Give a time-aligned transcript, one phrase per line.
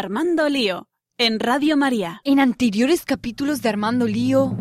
[0.00, 2.22] Armando Lío, en Radio María.
[2.24, 4.56] En anteriores capítulos de Armando Lío...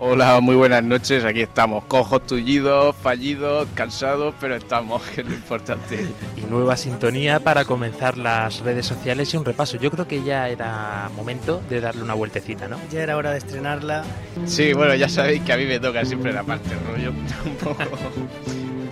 [0.00, 1.24] Hola, muy buenas noches.
[1.24, 6.06] Aquí estamos, cojos, tullidos, fallidos, cansados, pero estamos, que es lo importante.
[6.36, 9.76] Y nueva sintonía para comenzar las redes sociales y un repaso.
[9.76, 12.78] Yo creo que ya era momento de darle una vueltecita, ¿no?
[12.92, 14.04] Ya era hora de estrenarla.
[14.46, 17.10] Sí, bueno, ya sabéis que a mí me toca siempre la parte rollo.
[17.44, 17.82] Un poco.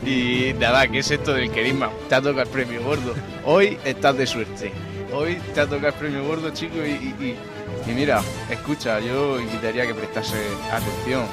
[0.07, 1.91] Y nada, ¿qué es esto del querisma?
[2.09, 3.12] Te ha tocado el premio gordo.
[3.44, 4.72] Hoy estás de suerte.
[5.12, 7.36] Hoy te ha tocado el premio gordo, chico, y, y,
[7.89, 10.36] y mira, escucha, yo invitaría que prestase
[10.71, 11.25] atención.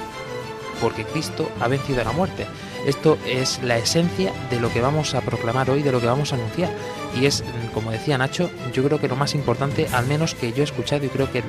[0.82, 2.48] Porque Cristo ha vencido a la muerte.
[2.88, 6.34] Esto es la esencia de lo que vamos a proclamar hoy, de lo que vamos
[6.34, 6.72] a anunciar.
[7.16, 7.44] Y es,
[7.76, 11.06] como decía Nacho, yo creo que lo más importante, al menos que yo he escuchado,
[11.06, 11.44] y creo que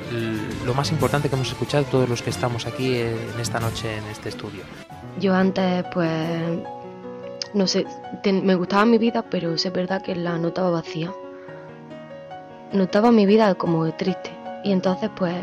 [0.63, 4.03] lo más importante que hemos escuchado todos los que estamos aquí en esta noche en
[4.05, 4.61] este estudio.
[5.19, 6.59] Yo antes, pues,
[7.55, 7.85] no sé,
[8.25, 11.11] me gustaba mi vida, pero es verdad que la notaba vacía.
[12.73, 14.29] Notaba mi vida como triste.
[14.65, 15.33] Y entonces, pues,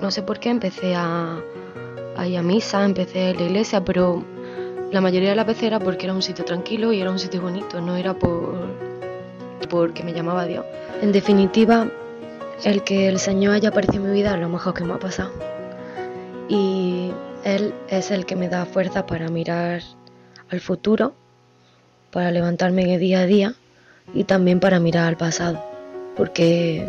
[0.00, 1.40] no sé por qué empecé a,
[2.26, 4.24] ir a misa, empecé a la iglesia, pero
[4.90, 7.40] la mayoría de las veces era porque era un sitio tranquilo y era un sitio
[7.40, 8.86] bonito, no era por
[9.70, 10.64] porque me llamaba Dios.
[11.00, 11.88] En definitiva,
[12.64, 14.98] el que el Señor haya aparecido en mi vida es lo mejor que me ha
[14.98, 15.30] pasado.
[16.48, 17.12] Y
[17.44, 19.82] Él es el que me da fuerza para mirar
[20.50, 21.14] al futuro,
[22.16, 23.52] para levantarme día a día
[24.14, 25.62] y también para mirar al pasado,
[26.16, 26.88] porque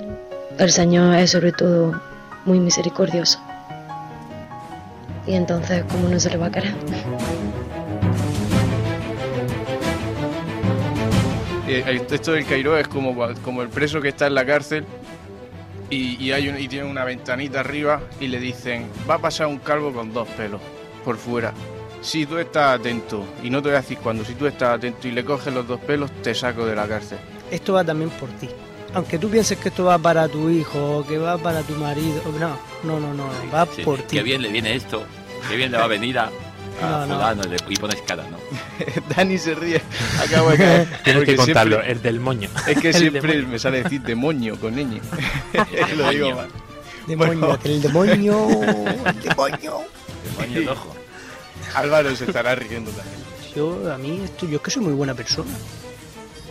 [0.58, 2.02] el Señor es sobre todo
[2.45, 3.38] muy misericordioso.
[5.25, 6.73] Y entonces, ¿cómo no se le va a querer?
[11.67, 14.86] El texto del Cairo es como, como el preso que está en la cárcel
[15.89, 19.47] y, y hay un, y tiene una ventanita arriba y le dicen, va a pasar
[19.47, 20.62] un calvo con dos pelos
[21.03, 21.53] por fuera.
[22.08, 25.09] Si tú estás atento, y no te voy a decir cuándo, si tú estás atento
[25.09, 27.17] y le coges los dos pelos, te saco de la cárcel.
[27.52, 28.47] Esto va también por ti.
[28.94, 32.58] Aunque tú pienses que esto va para tu hijo, que va para tu marido, no,
[32.83, 34.16] no, no, no, va Sí, por ti.
[34.18, 35.03] Qué bien le viene esto,
[35.50, 36.29] qué bien le va a venir a, a
[36.81, 37.16] No, no.
[37.16, 38.38] fulano, y pones cara, ¿no?
[39.16, 39.81] Dani se ríe,
[40.25, 40.88] acabo de caer.
[41.03, 42.50] Tienes que contarlo, siempre- el del moño.
[42.68, 45.01] es que siempre me sale decir demonio con ñ.
[45.97, 46.47] Lo digo mal.
[47.06, 47.59] Demonio, Bueno.
[47.66, 48.50] el demonio,
[49.07, 49.79] el demonio.
[50.24, 50.95] Demonio de ojo.
[51.75, 53.17] Álvaro se estará riendo también.
[53.55, 55.51] Yo, a mí, esto, yo es que soy muy buena persona.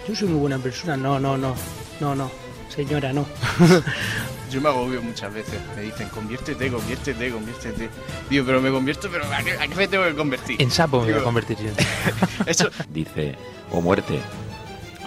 [0.09, 0.97] Yo soy muy buena persona.
[0.97, 1.54] No, no, no,
[2.00, 2.31] no, no,
[2.75, 3.26] señora, no.
[4.50, 5.60] Yo me agobio muchas veces.
[5.75, 7.91] Me dicen, conviértete, conviértete, conviértete.
[8.31, 10.62] Digo, pero me convierto, pero ¿a qué, a qué me tengo que convertir?
[10.62, 11.71] En sapo me voy a convertir yo.
[12.47, 13.34] Eso, Dice,
[13.72, 14.21] oh muerte,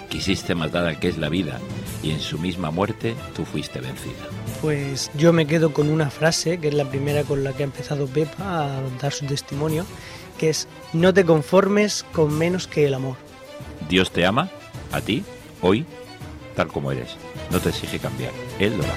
[0.10, 1.60] quisiste matar al que es la vida,
[2.04, 4.26] y en su misma muerte tú fuiste vencida.
[4.62, 7.66] Pues yo me quedo con una frase, que es la primera con la que ha
[7.66, 9.86] empezado Pepa a dar su testimonio,
[10.38, 13.16] que es, no te conformes con menos que el amor.
[13.88, 14.50] Dios te ama,
[14.92, 15.24] a ti,
[15.62, 15.86] hoy,
[16.56, 17.16] tal como eres.
[17.52, 18.96] No te exige cambiar, Él lo da.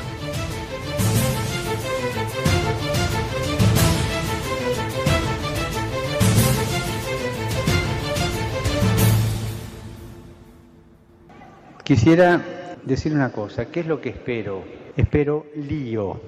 [11.84, 14.81] Quisiera decir una cosa, ¿qué es lo que espero?
[14.96, 16.20] Espero lío.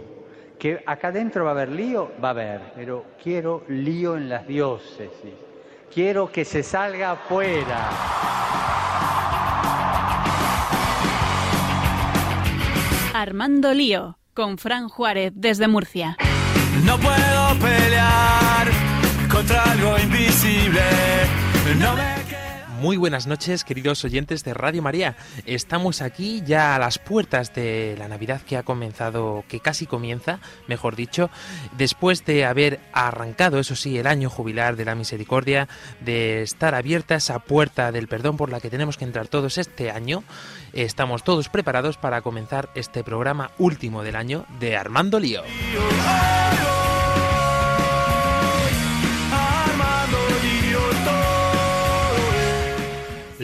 [0.58, 4.46] Que acá adentro va a haber lío, va a haber, pero quiero lío en las
[4.46, 5.34] diócesis.
[5.92, 7.90] Quiero que se salga afuera.
[13.14, 16.16] Armando Lío, con Fran Juárez desde Murcia.
[16.84, 18.68] No puedo pelear
[19.30, 20.82] contra algo invisible.
[21.78, 22.23] No me
[22.84, 25.16] Muy buenas noches, queridos oyentes de Radio María.
[25.46, 30.38] Estamos aquí ya a las puertas de la Navidad que ha comenzado, que casi comienza,
[30.66, 31.30] mejor dicho,
[31.78, 35.66] después de haber arrancado, eso sí, el año jubilar de la misericordia,
[36.00, 39.90] de estar abierta esa puerta del perdón por la que tenemos que entrar todos este
[39.90, 40.22] año.
[40.74, 45.42] Estamos todos preparados para comenzar este programa último del año de Armando Lío.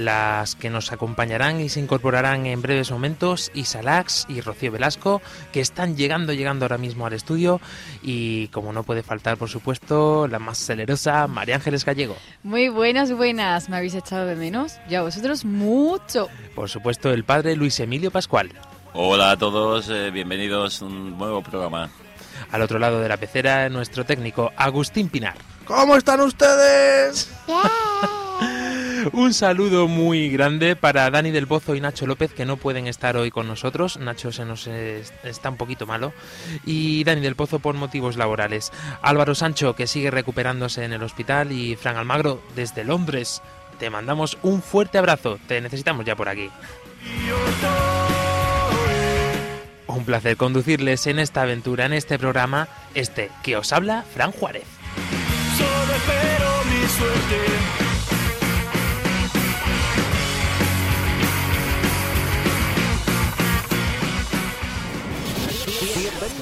[0.01, 5.21] Las que nos acompañarán y se incorporarán en breves momentos, Isa Lax y Rocío Velasco,
[5.53, 7.61] que están llegando, llegando ahora mismo al estudio.
[8.03, 12.17] Y como no puede faltar, por supuesto, la más celerosa, María Ángeles Gallego.
[12.43, 13.69] Muy buenas, buenas.
[13.69, 14.79] ¿Me habéis echado de menos?
[14.89, 16.29] Yo a vosotros mucho.
[16.55, 18.51] Por supuesto, el padre Luis Emilio Pascual.
[18.95, 21.91] Hola a todos, eh, bienvenidos a un nuevo programa.
[22.51, 25.37] Al otro lado de la pecera, nuestro técnico Agustín Pinar.
[25.67, 27.31] ¿Cómo están ustedes?
[29.13, 33.17] Un saludo muy grande para Dani del Pozo y Nacho López que no pueden estar
[33.17, 33.99] hoy con nosotros.
[33.99, 36.13] Nacho se nos es- está un poquito malo
[36.67, 38.73] y Dani del Pozo por motivos laborales.
[39.03, 43.43] Álvaro Sancho que sigue recuperándose en el hospital y Fran Almagro desde Londres
[43.79, 45.39] te mandamos un fuerte abrazo.
[45.47, 46.51] Te necesitamos ya por aquí.
[49.87, 54.65] Un placer conducirles en esta aventura, en este programa, este que os habla Fran Juárez.
[55.57, 57.60] Solo espero mi suerte.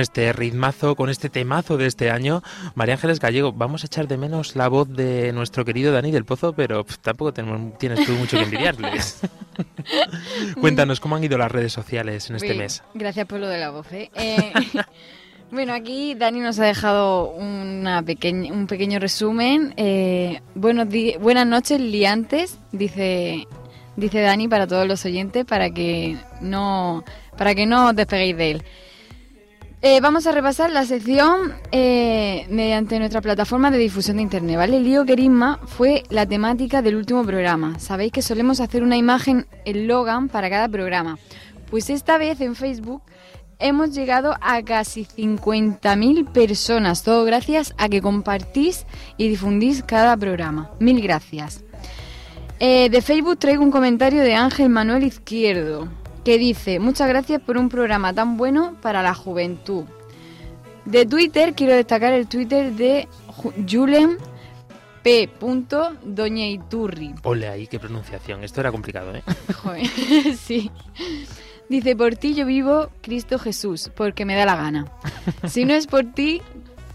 [0.00, 2.42] Este ritmazo, con este temazo de este año,
[2.74, 6.24] María Ángeles Gallego, vamos a echar de menos la voz de nuestro querido Dani del
[6.24, 9.20] Pozo, pero tampoco tenemos, tienes tú mucho que envidiarles.
[10.60, 12.82] Cuéntanos cómo han ido las redes sociales en este Uy, mes.
[12.94, 13.90] Gracias por lo de la voz.
[13.92, 14.10] ¿eh?
[14.14, 14.52] Eh,
[15.50, 19.74] bueno, aquí Dani nos ha dejado una pequeña, un pequeño resumen.
[19.76, 20.88] Eh, buenos
[21.20, 23.46] buenas noches, liantes, dice,
[23.96, 27.04] dice Dani para todos los oyentes, para que no,
[27.36, 28.64] para que no os despeguéis de él.
[29.82, 34.78] Eh, vamos a repasar la sección eh, mediante nuestra plataforma de difusión de internet, ¿vale?
[34.78, 37.78] Lío Querisma fue la temática del último programa.
[37.78, 41.18] Sabéis que solemos hacer una imagen, el Logan, para cada programa.
[41.70, 43.00] Pues esta vez en Facebook
[43.58, 48.84] hemos llegado a casi 50.000 personas, todo gracias a que compartís
[49.16, 50.72] y difundís cada programa.
[50.78, 51.64] Mil gracias.
[52.58, 55.88] Eh, de Facebook traigo un comentario de Ángel Manuel Izquierdo
[56.30, 59.82] que dice, muchas gracias por un programa tan bueno para la juventud.
[60.84, 64.16] De Twitter quiero destacar el Twitter de Ju- Julen
[65.02, 65.28] P.
[66.04, 67.16] Doñeiturri.
[67.24, 68.44] Ole ahí, qué pronunciación.
[68.44, 69.24] Esto era complicado, ¿eh?
[69.60, 69.86] Joder,
[70.40, 70.70] sí.
[71.68, 74.86] Dice, por ti yo vivo, Cristo Jesús, porque me da la gana.
[75.48, 76.42] Si no es por ti,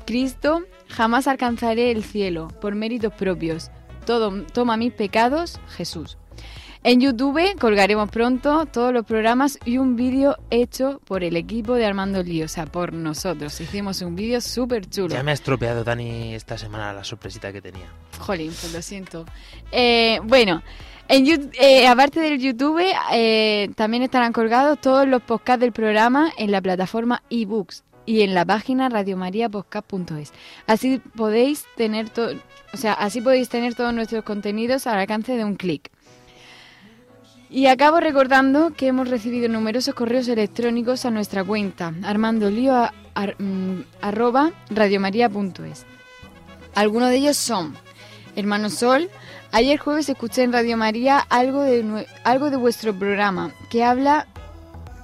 [0.06, 3.70] Cristo, jamás alcanzaré el cielo, por méritos propios.
[4.06, 6.18] Todo, toma mis pecados, Jesús.
[6.88, 11.84] En YouTube colgaremos pronto todos los programas y un vídeo hecho por el equipo de
[11.84, 13.60] Armando Lío, o sea, por nosotros.
[13.60, 15.08] Hicimos un vídeo súper chulo.
[15.08, 17.88] Ya me ha estropeado Dani esta semana la sorpresita que tenía.
[18.20, 19.26] Jolín, pues lo siento.
[19.72, 20.62] Eh, bueno,
[21.08, 26.52] en eh, aparte del YouTube, eh, también estarán colgados todos los podcasts del programa en
[26.52, 30.34] la plataforma eBooks y en la página radiomariapodcast.es.
[30.68, 32.36] Así podéis tener todo,
[32.74, 35.90] o sea, así podéis tener todos nuestros contenidos al alcance de un clic.
[37.56, 42.74] Y acabo recordando que hemos recibido numerosos correos electrónicos a nuestra cuenta armandolio
[43.13, 43.84] ar- mm.
[46.75, 47.74] Algunos de ellos son
[48.36, 49.10] Hermano Sol,
[49.54, 54.28] ayer jueves escuché en Radio María algo de, algo de vuestro programa que habla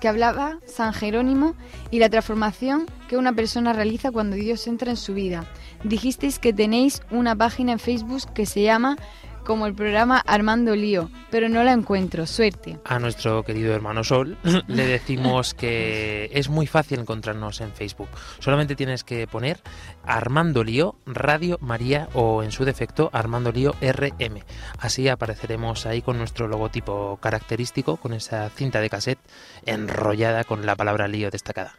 [0.02, 1.56] que hablaba San Jerónimo
[1.90, 5.46] y la transformación que una persona realiza cuando Dios entra en su vida.
[5.86, 8.98] Dijisteis que tenéis una página en Facebook que se llama
[9.44, 12.26] como el programa Armando Lío, pero no la encuentro.
[12.26, 12.80] Suerte.
[12.86, 18.10] A nuestro querido hermano Sol le decimos que es muy fácil encontrarnos en Facebook.
[18.40, 19.60] Solamente tienes que poner
[20.06, 24.44] Armando Lío Radio María o en su defecto Armando Lío RM.
[24.80, 29.20] Así apareceremos ahí con nuestro logotipo característico, con esa cinta de cassette
[29.66, 31.76] enrollada con la palabra lío destacada.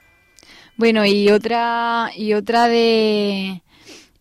[0.77, 3.63] Bueno, y otra y otra de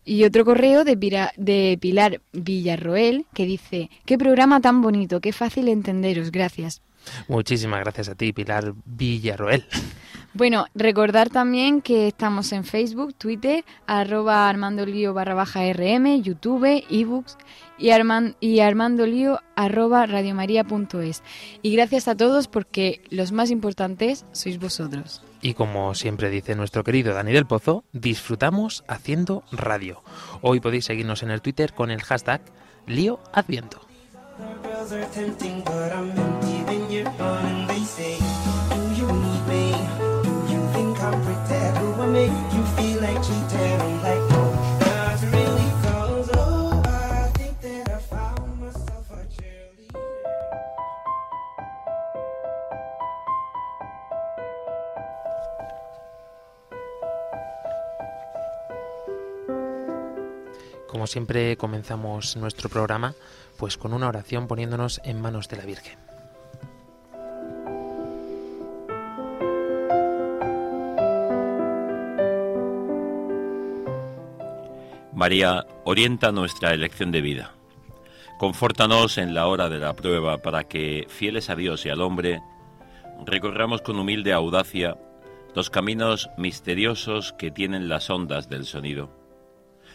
[0.04, 5.32] y otro correo de, Pira- de Pilar Villarroel que dice, qué programa tan bonito, qué
[5.32, 6.82] fácil entenderos, gracias.
[7.28, 9.64] Muchísimas gracias a ti, Pilar Villarroel.
[10.34, 17.36] Bueno, recordar también que estamos en Facebook, Twitter, arroba armandolío barra baja rm, YouTube, ebooks
[17.76, 21.22] y, Arman- y armandolío arroba radiomaria.es.
[21.60, 25.22] Y gracias a todos porque los más importantes sois vosotros.
[25.44, 30.00] Y como siempre dice nuestro querido Dani del Pozo, disfrutamos haciendo radio.
[30.40, 32.42] Hoy podéis seguirnos en el Twitter con el hashtag
[32.86, 33.80] Lío Adviento.
[61.02, 63.16] como siempre comenzamos nuestro programa
[63.58, 65.98] pues con una oración poniéndonos en manos de la Virgen.
[75.12, 77.52] María, orienta nuestra elección de vida.
[78.38, 82.40] Confórtanos en la hora de la prueba para que, fieles a Dios y al hombre,
[83.26, 84.96] recorramos con humilde audacia
[85.56, 89.21] los caminos misteriosos que tienen las ondas del sonido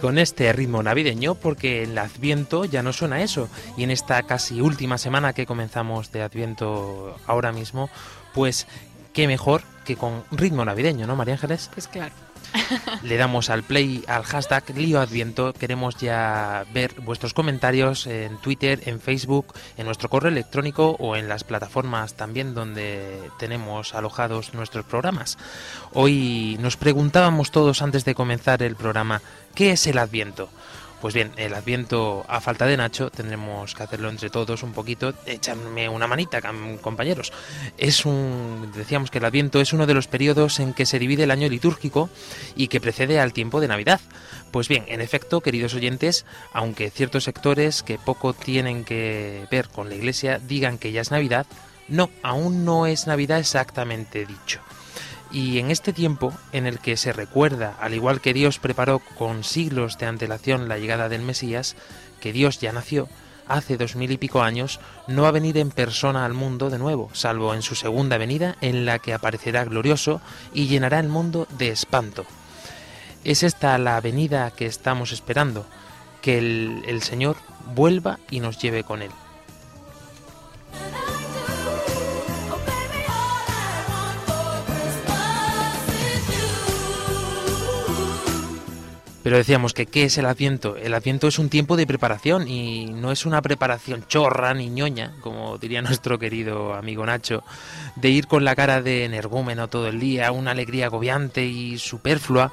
[0.00, 4.60] Con este ritmo navideño, porque el Adviento ya no suena eso, y en esta casi
[4.60, 7.90] última semana que comenzamos de Adviento ahora mismo,
[8.32, 8.68] pues
[9.12, 11.68] qué mejor que con ritmo navideño, ¿no, María Ángeles?
[11.74, 12.27] Pues claro.
[13.02, 15.52] Le damos al play al hashtag Lío Adviento.
[15.52, 21.28] Queremos ya ver vuestros comentarios en Twitter, en Facebook, en nuestro correo electrónico o en
[21.28, 25.38] las plataformas también donde tenemos alojados nuestros programas.
[25.92, 29.22] Hoy nos preguntábamos todos antes de comenzar el programa,
[29.54, 30.48] ¿qué es el Adviento?
[31.00, 35.14] Pues bien, el Adviento, a falta de Nacho, tendremos que hacerlo entre todos un poquito.
[35.26, 36.40] Echarme una manita,
[36.80, 37.32] compañeros.
[37.76, 41.22] Es un, decíamos que el Adviento es uno de los periodos en que se divide
[41.22, 42.10] el año litúrgico
[42.56, 44.00] y que precede al tiempo de Navidad.
[44.50, 49.88] Pues bien, en efecto, queridos oyentes, aunque ciertos sectores que poco tienen que ver con
[49.88, 51.46] la Iglesia digan que ya es Navidad,
[51.86, 54.60] no, aún no es Navidad exactamente dicho.
[55.30, 59.44] Y en este tiempo en el que se recuerda, al igual que Dios preparó con
[59.44, 61.76] siglos de antelación la llegada del Mesías,
[62.20, 63.08] que Dios ya nació
[63.48, 66.78] hace dos mil y pico años, no va a venir en persona al mundo de
[66.78, 70.20] nuevo, salvo en su segunda venida, en la que aparecerá glorioso
[70.52, 72.26] y llenará el mundo de espanto.
[73.24, 75.66] Es esta la venida que estamos esperando,
[76.20, 77.36] que el, el Señor
[77.74, 79.10] vuelva y nos lleve con Él.
[89.28, 90.78] Pero decíamos que ¿qué es el Adviento?
[90.78, 95.16] El Adviento es un tiempo de preparación y no es una preparación chorra ni ñoña,
[95.20, 97.44] como diría nuestro querido amigo Nacho,
[97.94, 102.52] de ir con la cara de energúmeno todo el día, una alegría agobiante y superflua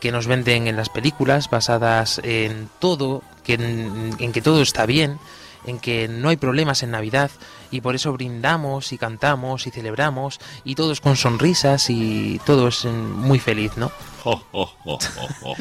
[0.00, 4.86] que nos venden en las películas basadas en todo, que en, en que todo está
[4.86, 5.18] bien,
[5.66, 7.30] en que no hay problemas en Navidad
[7.70, 12.84] y por eso brindamos y cantamos y celebramos y todos con sonrisas y todo es
[12.84, 13.90] muy feliz, ¿no?
[14.24, 15.54] Oh, oh, oh, oh, oh.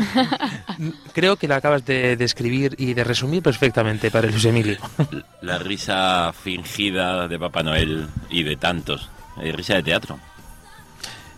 [1.13, 4.77] Creo que lo acabas de describir y de resumir perfectamente para Luis Emilio.
[5.41, 9.09] La risa fingida de Papá Noel y de tantos.
[9.41, 10.19] Eh, risa de teatro.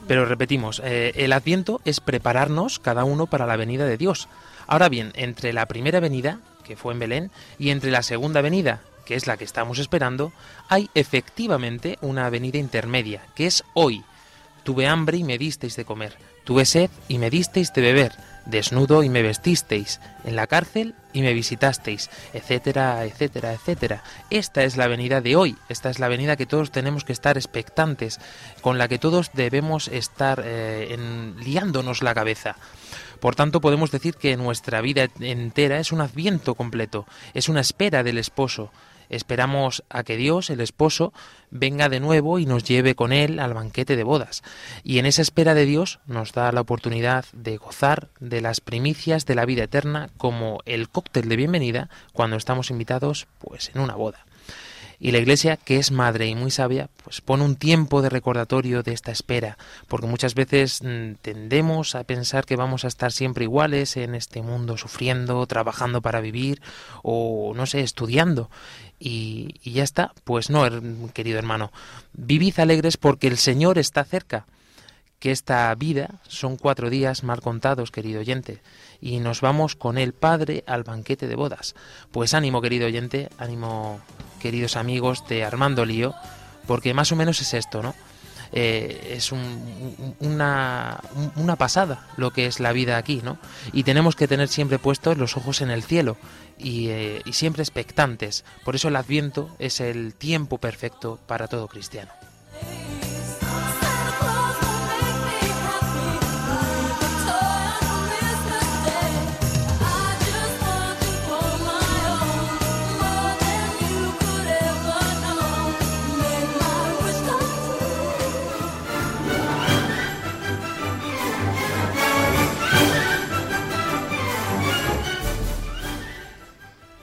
[0.08, 4.28] Pero repetimos, eh, el Adviento es prepararnos cada uno para la venida de Dios.
[4.68, 8.82] Ahora bien, entre la primera venida, que fue en Belén, y entre la segunda venida,
[9.06, 10.34] que es la que estamos esperando,
[10.68, 14.04] hay efectivamente una venida intermedia, que es hoy.
[14.64, 16.18] Tuve hambre y me disteis de comer.
[16.44, 18.14] Tuve sed y me disteis de beber.
[18.46, 20.00] Desnudo y me vestisteis.
[20.24, 22.10] En la cárcel y me visitasteis.
[22.34, 24.04] Etcétera, etcétera, etcétera.
[24.30, 25.56] Esta es la venida de hoy.
[25.70, 28.20] Esta es la venida que todos tenemos que estar expectantes.
[28.62, 30.96] Con la que todos debemos estar eh,
[31.40, 32.56] liándonos la cabeza.
[33.25, 37.08] Por tanto, podemos decir que nuestra vida entera es un adviento completo.
[37.34, 38.72] Es una espera del esposo.
[39.10, 41.12] Esperamos a que Dios, el esposo,
[41.50, 44.44] venga de nuevo y nos lleve con él al banquete de bodas.
[44.84, 49.25] Y en esa espera de Dios nos da la oportunidad de gozar de las primicias
[49.25, 53.96] de la vida eterna como el cóctel de bienvenida cuando estamos invitados pues en una
[53.96, 54.24] boda.
[55.00, 58.84] Y la Iglesia, que es madre y muy sabia, pues pone un tiempo de recordatorio
[58.84, 63.44] de esta espera, porque muchas veces mm, tendemos a pensar que vamos a estar siempre
[63.44, 66.62] iguales en este mundo, sufriendo, trabajando para vivir
[67.04, 68.50] o, no sé, estudiando.
[69.00, 70.14] Y, y ya está.
[70.24, 70.64] Pues no,
[71.14, 71.72] querido hermano,
[72.14, 74.46] vivid alegres porque el Señor está cerca
[75.20, 78.62] que esta vida son cuatro días mal contados, querido oyente,
[79.02, 81.75] y nos vamos con el Padre al banquete de bodas.
[82.12, 84.02] Pues ánimo, querido oyente, ánimo,
[84.46, 86.14] queridos amigos de Armando Lío,
[86.68, 87.96] porque más o menos es esto, ¿no?
[88.52, 93.40] Eh, es un- un- una, un- una pasada lo que es la vida aquí, ¿no?
[93.74, 96.16] Y tenemos que tener siempre puestos los ojos en el cielo
[96.60, 98.46] y, eh, y siempre expectantes.
[98.64, 102.12] Por eso el Adviento es el tiempo perfecto para todo cristiano.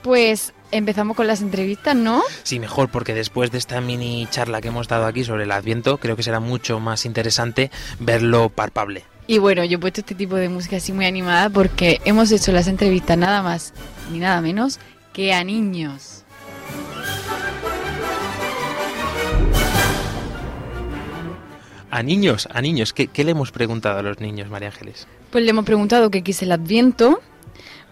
[0.03, 2.21] Pues empezamos con las entrevistas, ¿no?
[2.43, 5.97] Sí, mejor, porque después de esta mini charla que hemos dado aquí sobre el Adviento,
[5.97, 9.05] creo que será mucho más interesante verlo palpable.
[9.27, 12.51] Y bueno, yo he puesto este tipo de música así muy animada porque hemos hecho
[12.51, 13.73] las entrevistas nada más
[14.11, 14.79] ni nada menos
[15.13, 16.25] que a niños.
[21.89, 25.07] A niños, a niños, ¿qué, qué le hemos preguntado a los niños, María Ángeles?
[25.29, 27.21] Pues le hemos preguntado qué es el Adviento.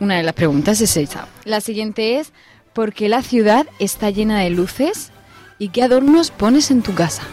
[0.01, 1.27] Una de las preguntas es esa.
[1.45, 2.33] La siguiente es,
[2.73, 5.13] ¿por qué la ciudad está llena de luces
[5.59, 7.23] y qué adornos pones en tu casa?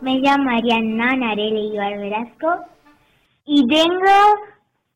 [0.00, 2.48] Me llamo Ariana Narele Ibar Velasco
[3.46, 4.16] y tengo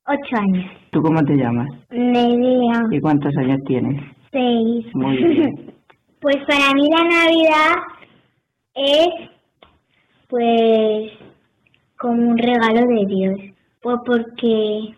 [0.06, 0.64] ocho años.
[0.90, 1.68] ¿Tú cómo te llamas?
[1.90, 4.02] Nerea, ¿Y cuántos años tienes?
[4.32, 4.86] seis.
[4.94, 5.72] Muy bien.
[6.18, 7.76] Pues para mí la Navidad
[8.74, 9.06] es,
[10.28, 11.12] pues,
[11.98, 13.40] como un regalo de Dios.
[13.82, 14.94] Pues porque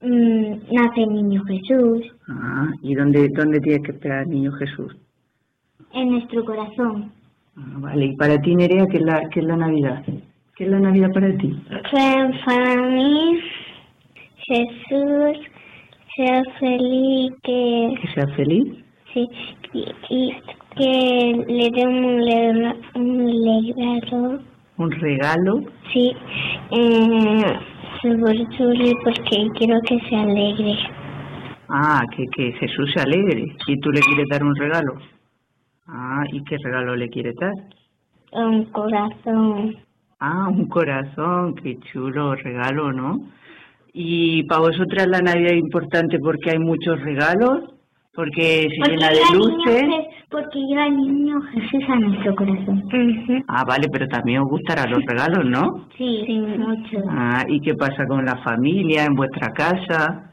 [0.00, 4.96] mm, nace el niño Jesús Ah, ¿y dónde, dónde tienes que esperar al niño Jesús?
[5.94, 7.10] en nuestro corazón.
[7.56, 10.04] Ah, vale, y para ti, Nerea, ¿qué es, la, ¿qué es la Navidad?
[10.54, 11.58] ¿Qué es la Navidad para ti?
[11.90, 13.40] Pues para mí,
[14.46, 15.38] Jesús
[16.16, 18.84] sea feliz, que ¿Que seas feliz?
[19.14, 19.26] sí,
[19.72, 20.34] y, y
[20.76, 23.26] que le dé un, le- un
[24.78, 25.60] ¿Un regalo?
[25.92, 26.16] sí,
[26.70, 27.58] eh,
[28.02, 30.78] porque quiero que se alegre.
[31.68, 33.56] Ah, que, que Jesús se alegre.
[33.66, 34.94] ¿Y tú le quieres dar un regalo?
[35.86, 37.52] Ah, ¿y qué regalo le quieres dar?
[38.32, 39.76] Un corazón.
[40.20, 43.18] Ah, un corazón, qué chulo regalo, ¿no?
[43.92, 47.74] Y para vosotras la Navidad es importante porque hay muchos regalos,
[48.18, 49.82] porque se Porque llena de luces.
[49.86, 52.82] Je- porque lleva el niño Jesús a nuestro corazón.
[53.46, 55.86] Ah, vale, pero también os gustarán los regalos, ¿no?
[55.96, 56.98] Sí, sí, mucho.
[57.10, 60.32] Ah, ¿y qué pasa con la familia, en vuestra casa,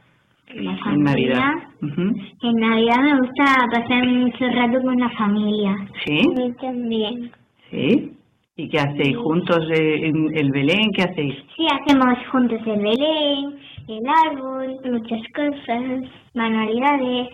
[0.56, 1.06] La en familia.
[1.06, 1.54] Navidad?
[1.84, 2.02] Ujú.
[2.42, 5.76] En Navidad me gusta pasar mucho rato con la familia.
[6.06, 6.20] ¿Sí?
[6.26, 7.32] A mí también.
[7.70, 8.12] ¿Sí?
[8.58, 10.92] ¿Y qué hacéis juntos en el Belén?
[10.96, 11.36] ¿Qué hacéis?
[11.56, 17.30] Sí, hacemos juntos el Belén, el árbol, muchas cosas, manualidades.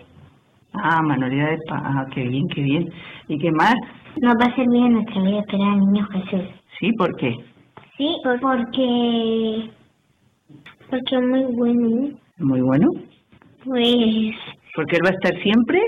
[0.74, 1.60] Ah, manualidades.
[1.70, 2.90] Ah, qué bien, qué bien.
[3.28, 3.74] ¿Y qué más?
[4.20, 6.48] Nos va a servir en nuestra vida esperar al niño Jesús.
[6.78, 7.36] Sí, ¿por qué?
[7.96, 9.70] Sí, porque...
[10.90, 12.18] Porque es muy bueno.
[12.38, 12.88] Muy bueno.
[13.64, 14.34] Pues...
[14.74, 15.80] ¿Porque él va a estar siempre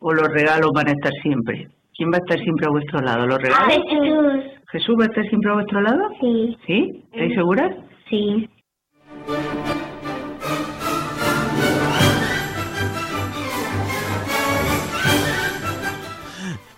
[0.00, 1.68] o los regalos van a estar siempre?
[1.96, 3.26] ¿Quién va a estar siempre a vuestro lado?
[3.26, 3.68] ¿Los regalos?
[3.68, 4.58] Jesús.
[4.70, 6.08] ¿Jesús va a estar siempre a vuestro lado?
[6.20, 6.56] Sí.
[6.66, 7.04] ¿Sí?
[7.12, 7.76] ¿Estáis seguras?
[8.08, 8.48] Sí.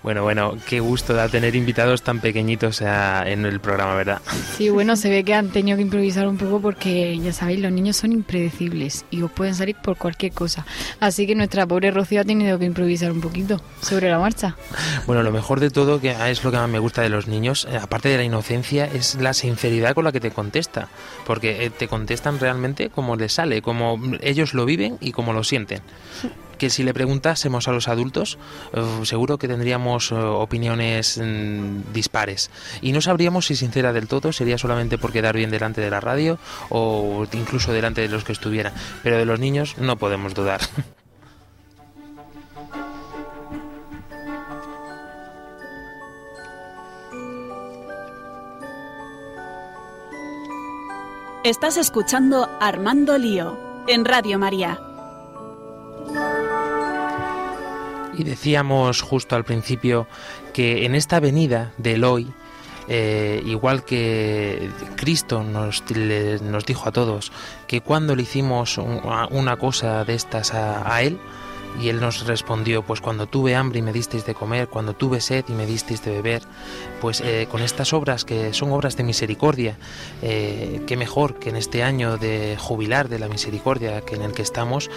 [0.03, 4.23] Bueno, bueno, qué gusto da tener invitados tan pequeñitos a- en el programa, ¿verdad?
[4.57, 7.71] Sí, bueno, se ve que han tenido que improvisar un poco porque, ya sabéis, los
[7.71, 10.65] niños son impredecibles y os pueden salir por cualquier cosa.
[11.01, 14.57] Así que nuestra pobre Rocío ha tenido que improvisar un poquito sobre la marcha.
[15.07, 17.69] Bueno, lo mejor de todo, que es lo que más me gusta de los niños,
[17.71, 20.89] eh, aparte de la inocencia, es la sinceridad con la que te contesta.
[21.27, 25.45] Porque eh, te contestan realmente como les sale, como ellos lo viven y como lo
[25.45, 25.81] sienten.
[26.61, 28.37] Que si le preguntásemos a los adultos,
[28.75, 32.51] eh, seguro que tendríamos eh, opiniones mm, dispares.
[32.83, 36.01] Y no sabríamos si sincera del todo sería solamente por quedar bien delante de la
[36.01, 38.75] radio o incluso delante de los que estuvieran.
[39.03, 40.61] Pero de los niños no podemos dudar.
[51.43, 54.90] Estás escuchando Armando Lío en Radio María.
[58.21, 60.07] Y decíamos justo al principio
[60.53, 62.31] que en esta venida del hoy,
[62.87, 65.83] eh, igual que Cristo nos,
[66.43, 67.33] nos dijo a todos
[67.67, 71.19] que cuando le hicimos una cosa de estas a, a Él,
[71.81, 75.21] y Él nos respondió, pues cuando tuve hambre y me disteis de comer, cuando tuve
[75.21, 76.43] sed y me disteis de beber,
[77.01, 79.77] pues eh, con estas obras que son obras de misericordia,
[80.21, 84.33] eh, qué mejor que en este año de jubilar de la misericordia que en el
[84.33, 84.91] que estamos,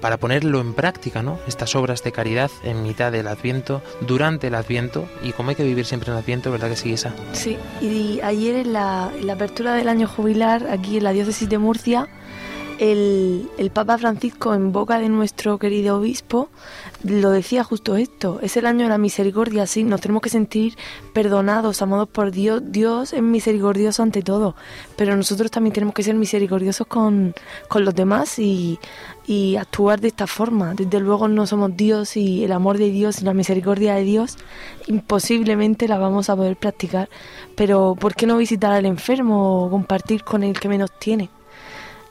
[0.00, 1.38] para ponerlo en práctica, ¿no?
[1.46, 5.64] Estas obras de caridad en mitad del Adviento, durante el Adviento, y como hay que
[5.64, 7.14] vivir siempre en Adviento, ¿verdad que sí, esa?
[7.32, 12.08] Sí, y ayer en la apertura del año jubilar, aquí en la diócesis de Murcia,
[12.78, 16.48] el, Papa Francisco, en boca de nuestro querido obispo,
[17.02, 20.76] lo decía justo esto, es el año de la misericordia, sí, nos tenemos que sentir
[21.12, 24.54] perdonados, amados por Dios, Dios es misericordioso ante todo,
[24.96, 27.34] pero nosotros también tenemos que ser misericordiosos con,
[27.68, 28.78] con los demás y,
[29.26, 30.74] y actuar de esta forma.
[30.74, 34.36] Desde luego no somos Dios y el amor de Dios y la misericordia de Dios
[34.86, 37.08] imposiblemente la vamos a poder practicar,
[37.56, 41.30] pero ¿por qué no visitar al enfermo o compartir con el que menos tiene?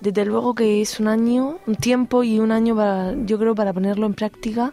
[0.05, 3.73] Desde luego que es un año, un tiempo y un año para, yo creo, para
[3.73, 4.71] ponerlo en práctica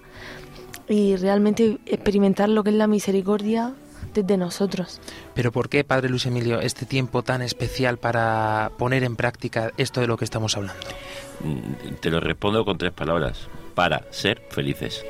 [0.90, 3.72] y realmente experimentar lo que es la misericordia
[4.12, 5.00] desde nosotros.
[5.32, 10.02] Pero ¿por qué, Padre Luis Emilio, este tiempo tan especial para poner en práctica esto
[10.02, 10.82] de lo que estamos hablando?
[11.42, 13.48] Mm, Te lo respondo con tres palabras.
[13.74, 15.02] Para ser felices.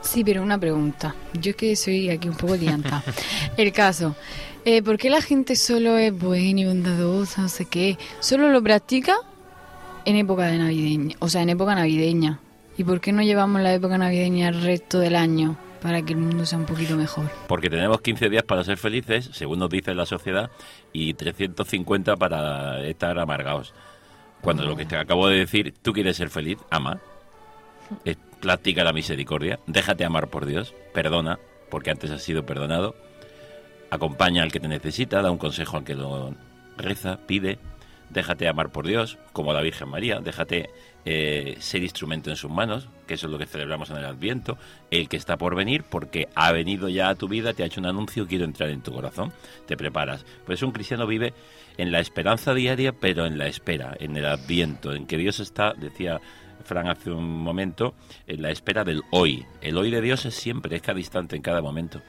[0.00, 1.14] Sí, pero una pregunta.
[1.40, 3.04] Yo es que soy aquí un poco lianta.
[3.56, 4.16] El caso,
[4.64, 7.98] eh, ¿por qué la gente solo es buena y bondadosa, no sé qué?
[8.18, 9.14] ¿Solo lo practica
[10.04, 11.16] en época de navideña?
[11.18, 12.40] O sea, en época navideña.
[12.76, 16.18] ¿Y por qué no llevamos la época navideña el resto del año para que el
[16.18, 17.30] mundo sea un poquito mejor?
[17.46, 20.50] Porque tenemos 15 días para ser felices, según nos dice la sociedad,
[20.92, 23.74] y 350 para estar amargados.
[24.40, 27.00] Cuando lo que te acabo de decir, tú quieres ser feliz, ama.
[28.40, 31.38] Practica la misericordia, déjate amar por Dios, perdona,
[31.70, 32.94] porque antes has sido perdonado,
[33.90, 36.34] acompaña al que te necesita, da un consejo al que lo
[36.76, 37.58] reza, pide,
[38.14, 40.70] déjate amar por Dios, como la Virgen María, déjate
[41.04, 44.56] eh, ser instrumento en sus manos, que eso es lo que celebramos en el Adviento,
[44.90, 47.80] el que está por venir, porque ha venido ya a tu vida, te ha hecho
[47.80, 49.32] un anuncio, quiero entrar en tu corazón,
[49.66, 50.24] te preparas.
[50.46, 51.34] Pues un cristiano vive
[51.76, 55.74] en la esperanza diaria, pero en la espera, en el Adviento, en que Dios está,
[55.74, 56.20] decía
[56.64, 57.94] Fran hace un momento,
[58.26, 59.44] en la espera del hoy.
[59.60, 62.00] El hoy de Dios es siempre, es cada instante, en cada momento.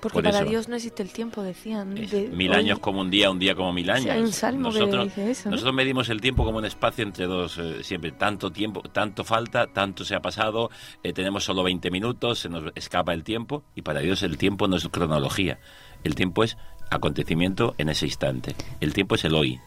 [0.00, 0.48] Porque Por para eso.
[0.48, 1.94] Dios no existe el tiempo, decían.
[1.94, 4.10] de- Mil hoy- años como un día, un día como mil años.
[4.10, 5.52] Hay un salmo que nosotros, dice eso, ¿no?
[5.56, 9.66] nosotros medimos el tiempo como un espacio entre dos, eh, siempre tanto tiempo, tanto falta,
[9.66, 10.70] tanto se ha pasado,
[11.02, 14.68] eh, tenemos solo 20 minutos, se nos escapa el tiempo y para Dios el tiempo
[14.68, 15.58] no es cronología,
[16.04, 16.56] el tiempo es
[16.90, 19.58] acontecimiento en ese instante, el tiempo es el hoy.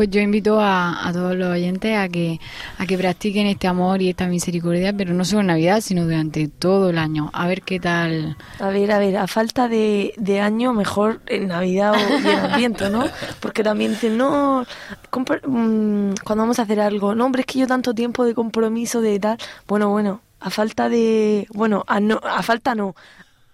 [0.00, 2.40] Pues yo invito a, todos los oyentes a que,
[2.78, 6.48] a que practiquen este amor y esta misericordia, pero no solo en Navidad, sino durante
[6.48, 7.28] todo el año.
[7.34, 8.34] A ver qué tal.
[8.60, 12.88] A ver, a ver, a falta de, de año, mejor en Navidad o en Adviento,
[12.88, 13.04] ¿no?
[13.40, 17.66] Porque también dicen, no, mm, cuando vamos a hacer algo, no, hombre, es que yo
[17.66, 19.36] tanto tiempo de compromiso, de tal.
[19.68, 21.46] Bueno, bueno, a falta de.
[21.52, 22.94] Bueno, a, no, a falta no.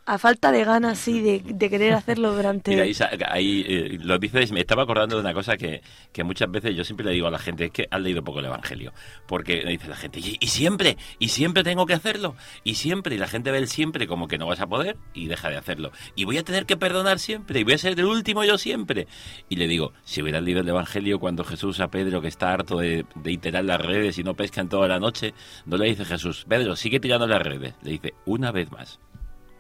[0.09, 2.71] A falta de ganas, sí, de, de querer hacerlo durante.
[2.71, 6.49] Mira, Isa, ahí eh, lo dices, me estaba acordando de una cosa que, que muchas
[6.49, 8.93] veces yo siempre le digo a la gente, es que has leído poco el Evangelio,
[9.27, 13.17] porque me dice la gente, y, y siempre, y siempre tengo que hacerlo, y siempre,
[13.17, 15.57] y la gente ve el siempre como que no vas a poder y deja de
[15.57, 18.59] hacerlo, y voy a tener que perdonar siempre, y voy a ser el último yo
[18.59, 19.09] siempre.
[19.49, 22.79] Y le digo, si hubieras leído el Evangelio cuando Jesús a Pedro, que está harto
[22.79, 26.05] de, de iterar las redes y no pesca en toda la noche, no le dice
[26.05, 29.01] Jesús, Pedro, sigue tirando las redes, le dice, una vez más.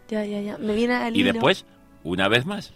[0.09, 0.59] Ya, ya, ya.
[0.59, 1.33] Me viene al Y hilo.
[1.33, 1.65] después,
[2.05, 2.73] una vez más.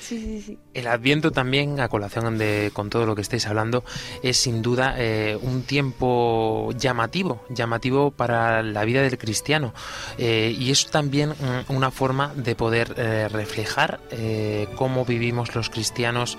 [0.00, 0.58] Sí, sí, sí.
[0.72, 3.84] El Adviento también, a colación de con todo lo que estáis hablando,
[4.22, 9.74] es sin duda eh, un tiempo llamativo, llamativo para la vida del cristiano.
[10.16, 15.68] Eh, y es también mm, una forma de poder eh, reflejar eh, cómo vivimos los
[15.68, 16.38] cristianos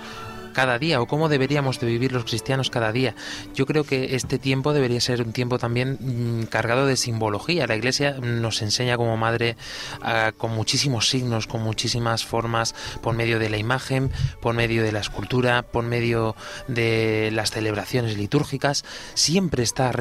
[0.56, 3.14] cada día o cómo deberíamos de vivir los cristianos cada día.
[3.54, 7.66] Yo creo que este tiempo debería ser un tiempo también mm, cargado de simbología.
[7.66, 9.58] La Iglesia nos enseña como madre
[10.00, 14.92] ah, con muchísimos signos, con muchísimas formas, por medio de la imagen, por medio de
[14.92, 16.34] la escultura, por medio
[16.68, 18.82] de las celebraciones litúrgicas.
[19.12, 19.92] Siempre está,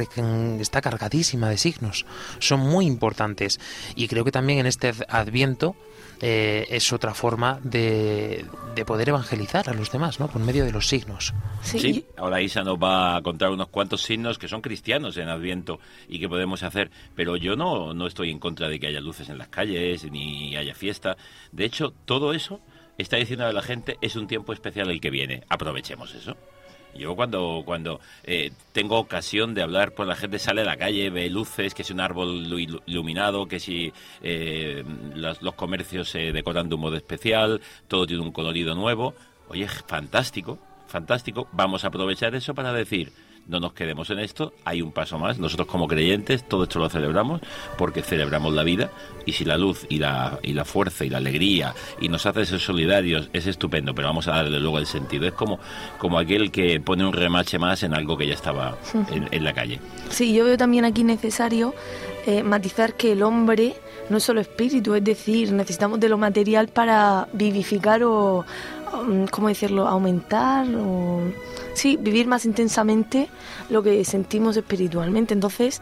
[0.61, 2.05] está cargadísima de signos.
[2.39, 3.59] Son muy importantes.
[3.97, 5.75] Y creo que también en este adviento
[6.21, 10.27] eh, es otra forma de, de poder evangelizar a los demás, ¿no?
[10.27, 11.33] Por medio de los signos.
[11.61, 15.79] Sí, ahora Isa nos va a contar unos cuantos signos que son cristianos en Adviento
[16.07, 19.29] y que podemos hacer, pero yo no, no estoy en contra de que haya luces
[19.29, 21.17] en las calles ni haya fiesta.
[21.51, 22.59] De hecho, todo eso
[22.97, 25.43] está diciendo a la gente es un tiempo especial el que viene.
[25.49, 26.35] Aprovechemos eso.
[26.95, 31.09] Yo cuando cuando eh, tengo ocasión de hablar, pues la gente sale a la calle,
[31.09, 33.91] ve luces, que si un árbol lu- ilu- iluminado, que si
[34.23, 39.13] eh, los, los comercios se decoran de un modo especial, todo tiene un colorido nuevo.
[39.49, 41.47] Oye, fantástico, fantástico.
[41.51, 43.11] Vamos a aprovechar eso para decir,
[43.47, 45.39] no nos quedemos en esto, hay un paso más.
[45.39, 47.41] Nosotros como creyentes todo esto lo celebramos
[47.77, 48.91] porque celebramos la vida
[49.25, 52.45] y si la luz y la, y la fuerza y la alegría y nos hace
[52.45, 55.27] ser solidarios es estupendo, pero vamos a darle luego el sentido.
[55.27, 55.59] Es como,
[55.97, 58.77] como aquel que pone un remache más en algo que ya estaba
[59.11, 59.79] en, en la calle.
[60.09, 61.73] Sí, yo veo también aquí necesario
[62.27, 63.75] eh, matizar que el hombre
[64.09, 68.45] no es solo espíritu, es decir, necesitamos de lo material para vivificar o,
[69.31, 71.21] ¿cómo decirlo?, aumentar o...
[71.73, 73.29] Sí, vivir más intensamente
[73.69, 75.33] lo que sentimos espiritualmente.
[75.33, 75.81] Entonces,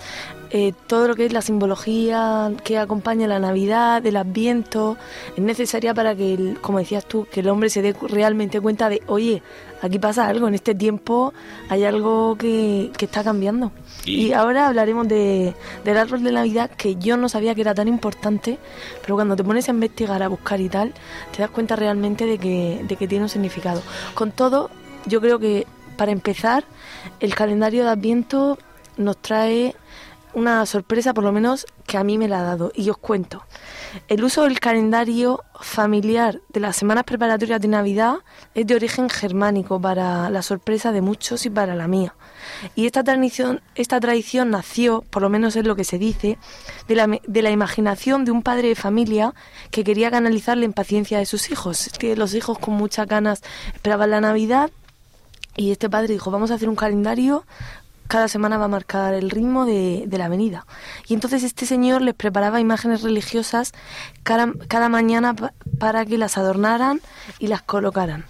[0.55, 4.97] eh, todo lo que es la simbología que acompaña la Navidad, el Adviento,
[5.35, 8.87] es necesaria para que, el- como decías tú, que el hombre se dé realmente cuenta
[8.87, 9.41] de, oye,
[9.81, 11.33] aquí pasa algo, en este tiempo
[11.69, 13.71] hay algo que, que está cambiando.
[14.05, 17.73] Y- Y ahora hablaremos de, del árbol de Navidad, que yo no sabía que era
[17.73, 18.59] tan importante,
[19.01, 20.93] pero cuando te pones a investigar, a buscar y tal,
[21.35, 23.81] te das cuenta realmente de que, de que tiene un significado.
[24.13, 24.69] Con todo,
[25.07, 25.65] yo creo que
[25.97, 26.63] para empezar,
[27.19, 28.57] el calendario de Adviento
[28.97, 29.75] nos trae
[30.33, 33.43] una sorpresa, por lo menos que a mí me la ha dado, y os cuento.
[34.07, 38.17] El uso del calendario familiar de las semanas preparatorias de Navidad
[38.55, 42.15] es de origen germánico para la sorpresa de muchos y para la mía.
[42.75, 46.37] Y esta tradición, esta tradición nació, por lo menos es lo que se dice,
[46.87, 49.33] de la, de la imaginación de un padre de familia
[49.71, 51.87] que quería canalizar la impaciencia de sus hijos.
[51.87, 53.41] Es que los hijos con muchas ganas
[53.73, 54.71] esperaban la Navidad
[55.55, 57.45] y este padre dijo, vamos a hacer un calendario,
[58.07, 60.65] cada semana va a marcar el ritmo de, de la venida.
[61.07, 63.71] Y entonces este señor les preparaba imágenes religiosas
[64.23, 67.01] cada, cada mañana pa- para que las adornaran
[67.39, 68.25] y las colocaran.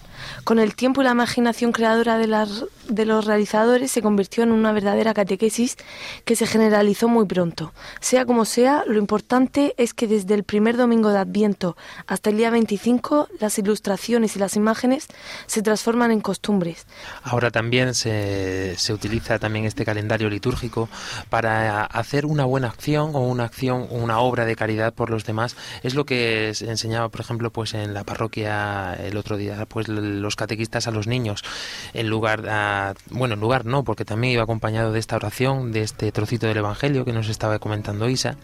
[0.45, 4.51] Con el tiempo y la imaginación creadora de, las, de los realizadores se convirtió en
[4.51, 5.77] una verdadera catequesis
[6.25, 7.73] que se generalizó muy pronto.
[7.99, 11.75] Sea como sea, lo importante es que desde el primer domingo de Adviento
[12.07, 15.07] hasta el día 25 las ilustraciones y las imágenes
[15.45, 16.85] se transforman en costumbres.
[17.23, 20.89] Ahora también se, se utiliza también este calendario litúrgico
[21.29, 25.55] para hacer una buena acción o una acción, una obra de caridad por los demás.
[25.83, 29.87] Es lo que se enseñaba, por ejemplo, pues en la parroquia el otro día, pues
[29.87, 31.43] los catequistas a los niños.
[31.93, 32.47] En lugar,
[33.09, 36.57] bueno, en lugar no, porque también iba acompañado de esta oración, de este trocito del
[36.57, 38.37] Evangelio que nos estaba comentando Isa,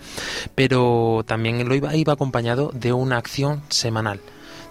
[0.56, 4.20] pero también lo iba, iba acompañado de una acción semanal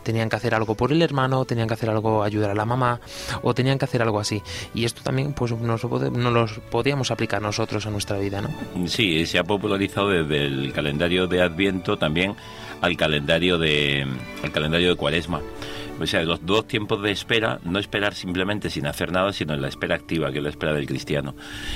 [0.09, 2.99] tenían que hacer algo por el hermano, tenían que hacer algo ayudar a la mamá
[3.43, 4.43] o tenían que hacer algo así.
[4.73, 8.89] Y esto también pues nos nos los podíamos aplicar nosotros a nuestra vida, ¿no?
[8.89, 12.35] Sí, se ha popularizado desde el calendario de Adviento también
[12.81, 14.07] al calendario de
[14.43, 15.43] al calendario de Cuaresma.
[16.01, 19.63] O sea, los dos tiempos de espera, no esperar simplemente sin hacer nada, sino en
[19.63, 21.35] la espera activa, que es la espera del cristiano.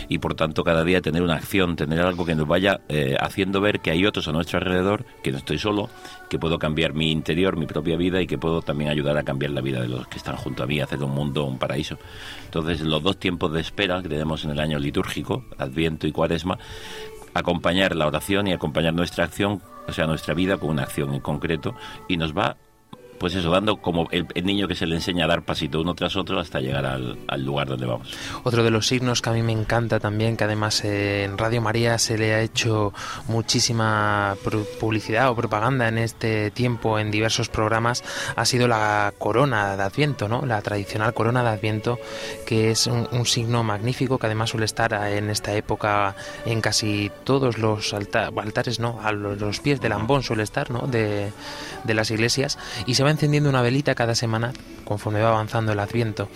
[0.08, 3.60] Y por tanto, cada día tener una acción, tener algo que nos vaya eh, haciendo
[3.60, 5.90] ver que hay otros a nuestro alrededor, que no estoy solo,
[6.28, 9.50] que puedo cambiar mi interior, mi propia vida y que puedo también ayudar a cambiar
[9.50, 11.98] la vida de los que están junto a mí, hacer un mundo, un paraíso.
[12.44, 16.58] Entonces, los dos tiempos de espera que tenemos en el año litúrgico, Adviento y Cuaresma,
[17.34, 21.20] acompañar la oración y acompañar nuestra acción, o sea, nuestra vida con una acción en
[21.20, 21.74] concreto
[22.08, 22.56] y nos va,
[23.22, 25.94] pues eso, dando como el, el niño que se le enseña a dar pasito uno
[25.94, 28.14] tras otro hasta llegar al, al lugar donde vamos.
[28.42, 31.62] Otro de los signos que a mí me encanta también, que además eh, en Radio
[31.62, 32.92] María se le ha hecho
[33.28, 34.34] muchísima
[34.80, 38.02] publicidad o propaganda en este tiempo en diversos programas,
[38.34, 40.44] ha sido la corona de Adviento, ¿no?
[40.44, 41.98] La tradicional corona de Adviento,
[42.44, 47.12] que es un, un signo magnífico que además suele estar en esta época en casi
[47.22, 48.98] todos los alta- altares, ¿no?
[49.02, 50.88] A los pies del ambón suele estar, ¿no?
[50.88, 51.32] De,
[51.84, 54.52] de las iglesias y se va encendiendo una velita cada semana
[54.84, 56.28] conforme va avanzando el Adviento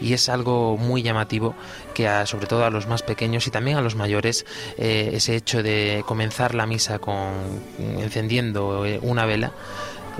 [0.00, 1.54] y es algo muy llamativo
[1.94, 4.44] que a- sobre todo a los más pequeños y también a los mayores
[4.76, 7.16] eh, ese hecho de comenzar la misa con
[7.98, 9.52] encendiendo eh, una vela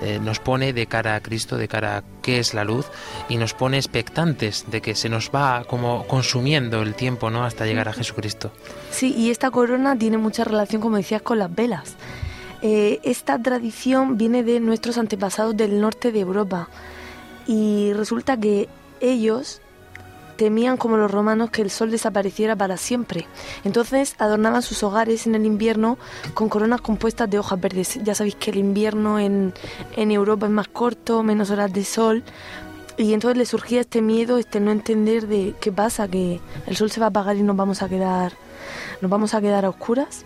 [0.02, 2.86] eh, nos pone de cara a Cristo, de cara a qué es la luz
[3.28, 7.44] y nos pone expectantes de que se nos va como consumiendo el tiempo, ¿no?
[7.44, 8.50] Hasta llegar a Jesucristo.
[8.90, 11.94] Sí, y esta corona tiene mucha relación, como decías, con las velas.
[12.66, 16.70] Eh, esta tradición viene de nuestros antepasados del norte de Europa
[17.46, 18.70] y resulta que
[19.02, 19.60] ellos
[20.38, 23.26] temían como los romanos que el sol desapareciera para siempre.
[23.64, 25.98] Entonces adornaban sus hogares en el invierno
[26.32, 27.98] con coronas compuestas de hojas verdes.
[28.02, 29.52] Ya sabéis que el invierno en,
[29.94, 32.22] en Europa es más corto, menos horas de sol.
[32.96, 36.90] Y entonces le surgía este miedo, este no entender de qué pasa, que el sol
[36.90, 38.32] se va a apagar y nos vamos a quedar,
[39.02, 40.24] nos vamos a quedar a oscuras.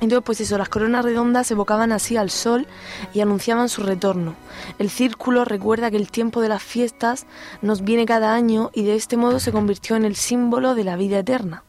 [0.00, 2.66] Entonces, pues eso, las coronas redondas evocaban así al sol
[3.14, 4.34] y anunciaban su retorno.
[4.78, 7.26] El círculo recuerda que el tiempo de las fiestas
[7.62, 10.96] nos viene cada año y de este modo se convirtió en el símbolo de la
[10.96, 11.62] vida eterna.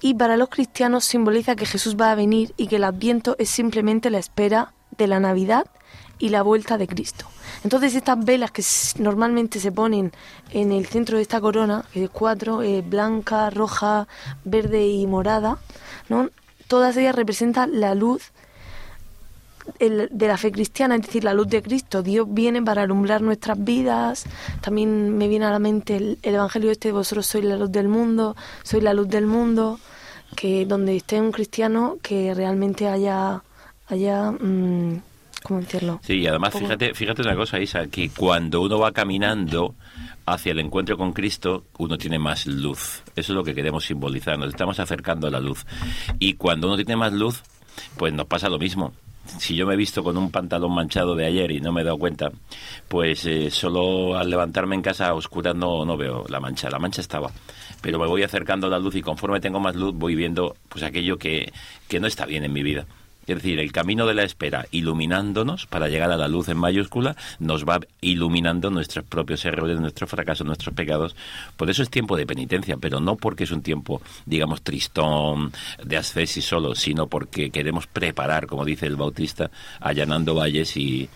[0.00, 3.50] Y para los cristianos simboliza que Jesús va a venir y que el adviento es
[3.50, 5.66] simplemente la espera de la Navidad
[6.18, 7.26] y la vuelta de Cristo.
[7.62, 8.62] Entonces estas velas que
[8.98, 10.12] normalmente se ponen
[10.50, 14.06] en el centro de esta corona, que es cuatro, eh, blanca, roja,
[14.44, 15.58] verde y morada,
[16.08, 16.30] ¿no?
[16.68, 18.32] Todas ellas representan la luz
[19.78, 22.02] el- de la fe cristiana, es decir, la luz de Cristo.
[22.02, 24.24] Dios viene para alumbrar nuestras vidas.
[24.60, 27.88] También me viene a la mente el, el Evangelio este, vosotros sois la luz del
[27.88, 29.80] mundo, sois la luz del mundo,
[30.36, 33.42] que donde esté un cristiano que realmente haya,
[33.88, 35.00] haya mm,
[35.44, 36.00] ¿cómo decirlo?
[36.02, 39.74] Sí, y además fíjate, fíjate una cosa, Isa, que cuando uno va caminando
[40.26, 43.02] hacia el encuentro con Cristo, uno tiene más luz.
[43.16, 45.64] Eso es lo que queremos simbolizar, nos estamos acercando a la luz.
[46.18, 47.42] Y cuando uno tiene más luz,
[47.96, 48.92] pues nos pasa lo mismo.
[49.38, 51.84] Si yo me he visto con un pantalón manchado de ayer y no me he
[51.84, 52.30] dado cuenta,
[52.88, 56.68] pues eh, solo al levantarme en casa a oscuras no, no veo la mancha.
[56.68, 57.30] La mancha estaba.
[57.80, 60.84] Pero me voy acercando a la luz y conforme tengo más luz voy viendo pues
[60.84, 61.52] aquello que,
[61.88, 62.86] que no está bien en mi vida.
[63.26, 67.16] Es decir, el camino de la espera, iluminándonos para llegar a la luz en mayúscula,
[67.38, 71.16] nos va iluminando nuestros propios errores, nuestros fracasos, nuestros pecados.
[71.56, 75.96] Por eso es tiempo de penitencia, pero no porque es un tiempo, digamos, tristón, de
[75.96, 81.08] ascesis solo, sino porque queremos preparar, como dice el Bautista, allanando valles y,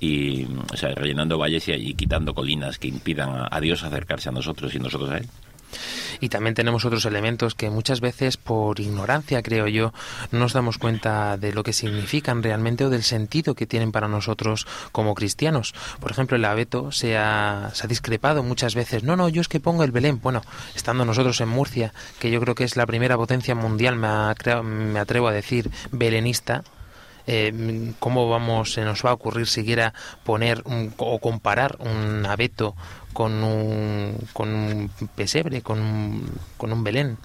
[0.00, 4.74] y o sea, rellenando valles y, quitando colinas que impidan a Dios acercarse a nosotros
[4.74, 5.26] y nosotros a Él.
[6.20, 9.92] Y también tenemos otros elementos que muchas veces por ignorancia, creo yo,
[10.30, 14.08] no nos damos cuenta de lo que significan realmente o del sentido que tienen para
[14.08, 15.74] nosotros como cristianos.
[16.00, 19.02] Por ejemplo, el abeto se ha, se ha discrepado muchas veces.
[19.02, 20.20] No, no, yo es que pongo el Belén.
[20.22, 20.42] Bueno,
[20.74, 25.28] estando nosotros en Murcia, que yo creo que es la primera potencia mundial, me, atrevo
[25.28, 26.64] a decir, belenista,
[27.26, 29.92] eh, cómo vamos se nos va a ocurrir siquiera
[30.24, 32.74] poner un- o comparar un abeto
[33.12, 37.18] con un, con un pesebre, con un, con un Belén.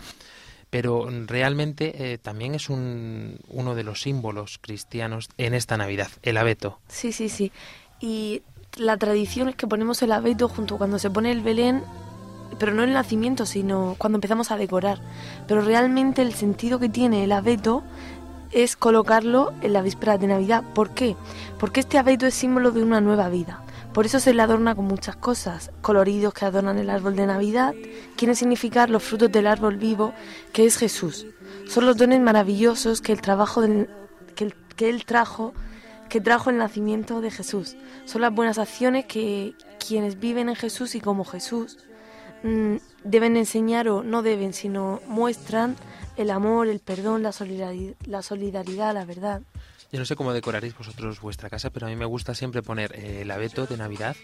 [0.70, 6.38] Pero realmente eh, también es un, uno de los símbolos cristianos en esta Navidad, el
[6.38, 6.80] abeto.
[6.88, 7.52] Sí, sí, sí.
[8.00, 8.42] Y
[8.78, 11.84] la tradición es que ponemos el abeto junto cuando se pone el Belén,
[12.58, 15.02] pero no el nacimiento, sino cuando empezamos a decorar.
[15.46, 17.84] Pero realmente el sentido que tiene el abeto
[18.52, 20.64] es colocarlo en la víspera de Navidad.
[20.74, 21.16] ¿Por qué?
[21.60, 23.64] Porque este abeto es símbolo de una nueva vida.
[23.94, 27.74] Por eso se le adorna con muchas cosas, coloridos que adornan el árbol de Navidad,
[28.16, 30.14] quieren significar los frutos del árbol vivo,
[30.54, 31.28] que es Jesús.
[31.68, 33.64] Son los dones maravillosos que el trabajo
[34.36, 35.54] que él trajo,
[36.10, 37.76] que trajo el nacimiento de Jesús.
[38.06, 41.78] Son las buenas acciones que quienes viven en Jesús y como Jesús
[42.44, 45.76] mm, deben enseñar o no deben, sino muestran
[46.22, 49.42] el amor, el perdón, la solidaridad, la, solidaridad, la verdad.
[49.92, 52.94] Yo no sé cómo decoraréis vosotros vuestra casa, pero a mí me gusta siempre poner
[52.96, 54.16] eh, el abeto de Navidad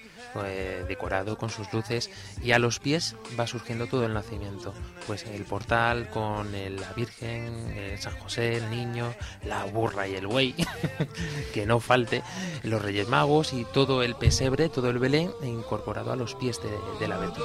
[0.46, 2.10] eh, decorado con sus luces
[2.42, 4.74] y a los pies va surgiendo todo el nacimiento.
[5.08, 10.16] Pues el portal con el- la Virgen, eh, San José, el niño, la burra y
[10.16, 10.56] el buey,
[11.54, 12.24] que no falte,
[12.64, 17.00] los Reyes Magos y todo el pesebre, todo el Belén incorporado a los pies de-
[17.02, 17.44] del abeto.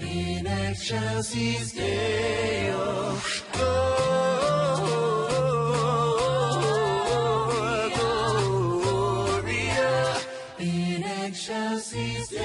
[0.00, 3.16] In excelsis Deo.
[8.86, 10.14] Gloria
[10.58, 12.42] in excelsis Deo.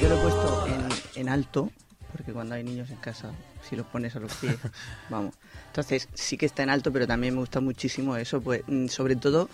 [0.00, 0.88] Yo lo he puesto en,
[1.22, 1.70] en alto,
[2.12, 3.32] porque cuando hay niños en casa,
[3.68, 4.56] si los pones a los pies,
[5.10, 5.34] vamos.
[5.68, 9.16] Entonces sí que está en alto, pero también me gusta muchísimo eso, pues mm, sobre
[9.16, 9.48] todo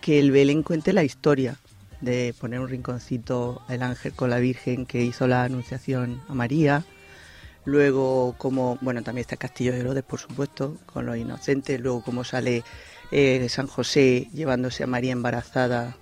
[0.00, 1.58] que el Belén cuente la historia
[2.04, 6.84] de poner un rinconcito el ángel con la Virgen que hizo la anunciación a María.
[7.64, 11.80] Luego, como, bueno, también está el Castillo de Herodes, por supuesto, con los inocentes.
[11.80, 12.62] Luego, cómo sale
[13.10, 15.96] eh, San José llevándose a María embarazada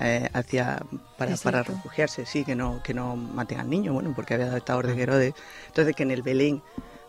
[0.00, 0.82] eh, hacia
[1.18, 4.58] para, para refugiarse, sí, que no que no maten al niño, bueno, porque había dado
[4.58, 5.34] esta orden Herodes.
[5.66, 6.62] Entonces que en el Belén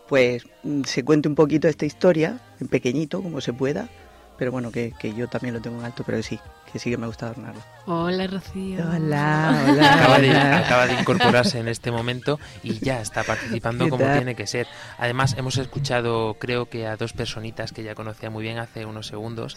[0.08, 3.88] pues mm, se cuente un poquito esta historia, en pequeñito, como se pueda,
[4.42, 6.36] pero bueno, que, que yo también lo tengo en alto, pero sí,
[6.72, 7.62] que sí que me gusta adornarlo.
[7.86, 8.84] Hola, Rocío.
[8.84, 9.94] Hola, hola.
[9.94, 10.58] Acaba de, hola.
[10.58, 14.16] acaba de incorporarse en este momento y ya está participando ¿Qué como tal?
[14.16, 14.66] tiene que ser.
[14.98, 19.06] Además, hemos escuchado, creo que a dos personitas que ya conocía muy bien hace unos
[19.06, 19.56] segundos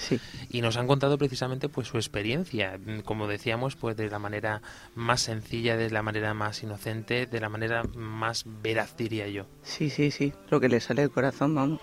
[0.51, 4.61] y nos han contado precisamente pues su experiencia, como decíamos, pues de la manera
[4.93, 9.47] más sencilla, de la manera más inocente, de la manera más veraz, diría yo.
[9.63, 11.81] Sí, sí, sí, lo que le sale del corazón, vamos.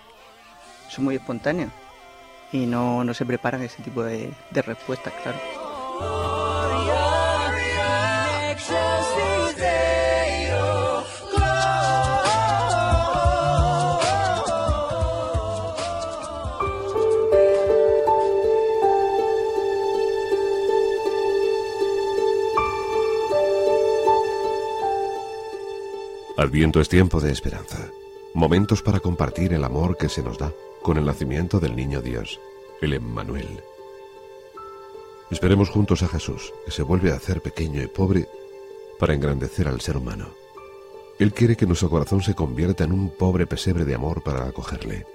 [0.87, 1.82] Son muy espontáneos
[2.53, 5.39] y no, no se preparan ese tipo de, de respuestas, claro.
[26.37, 27.89] Adviento es tiempo de esperanza,
[28.33, 30.51] momentos para compartir el amor que se nos da
[30.83, 32.39] con el nacimiento del niño Dios,
[32.81, 33.63] el Emmanuel.
[35.31, 38.27] Esperemos juntos a Jesús, que se vuelve a hacer pequeño y pobre
[38.99, 40.27] para engrandecer al ser humano.
[41.19, 45.07] Él quiere que nuestro corazón se convierta en un pobre pesebre de amor para acogerle.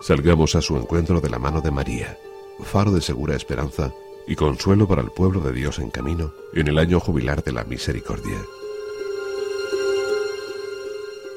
[0.00, 2.18] Salgamos a su encuentro de la mano de María,
[2.64, 3.94] faro de segura esperanza
[4.26, 7.64] y consuelo para el pueblo de Dios en camino en el año jubilar de la
[7.64, 8.42] misericordia.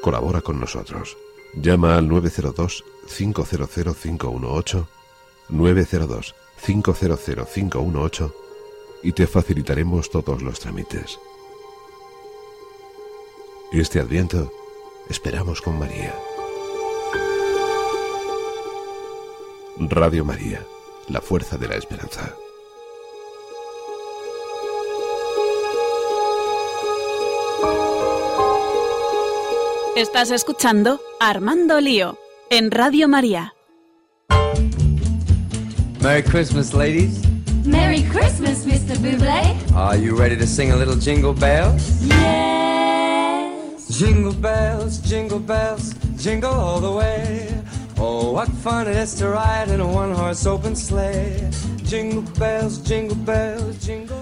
[0.02, 1.16] Colabora con nosotros.
[1.54, 4.88] Llama al 902-500-518,
[5.50, 8.34] 902-500-518
[9.04, 11.20] y te facilitaremos todos los trámites.
[13.72, 14.52] Este adviento
[15.10, 16.14] esperamos con María.
[19.78, 20.66] Radio María,
[21.08, 22.36] la fuerza de la esperanza.
[29.96, 32.18] Estás escuchando Armando Lío
[32.50, 33.54] en Radio María.
[36.02, 37.22] Merry Christmas, ladies.
[37.66, 38.96] Merry Christmas, Mr.
[39.00, 39.76] Buble.
[39.76, 42.06] Are you ready to sing a little jingle bells?
[42.06, 44.00] Yes.
[44.00, 47.50] Jingle bells, jingle bells, jingle all the way.
[47.98, 51.50] Oh, what fun it is to ride in a one horse open sleigh.
[51.84, 54.19] Jingle bells, jingle bells, jingle all the way.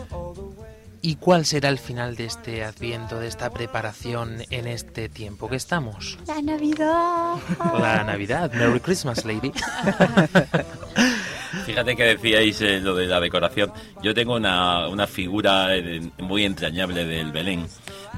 [1.08, 5.55] ¿Y cuál será el final de este adviento, de esta preparación en este tiempo que
[5.55, 6.20] estamos?
[6.28, 7.36] La Navidad.
[7.80, 8.51] La Navidad.
[8.51, 9.53] Merry Christmas, lady.
[11.66, 13.72] Fíjate que decíais eh, lo de la decoración.
[14.03, 17.66] Yo tengo una, una figura eh, muy entrañable del Belén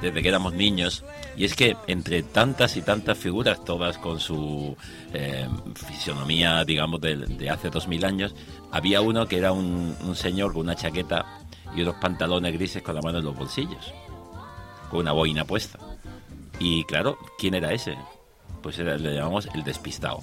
[0.01, 1.05] desde que éramos niños.
[1.37, 4.75] Y es que entre tantas y tantas figuras, todas con su
[5.13, 8.33] eh, fisionomía, digamos, de, de hace dos mil años,
[8.71, 12.95] había uno que era un, un señor con una chaqueta y unos pantalones grises con
[12.95, 13.93] la mano en los bolsillos,
[14.89, 15.79] con una boina puesta.
[16.59, 17.97] Y claro, ¿quién era ese?
[18.61, 20.21] Pues era, le llamamos el despistado.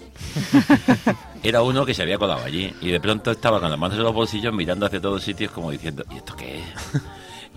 [1.42, 4.04] Era uno que se había colado allí y de pronto estaba con las manos en
[4.04, 6.66] los bolsillos mirando hacia todos sitios como diciendo, ¿y esto qué es?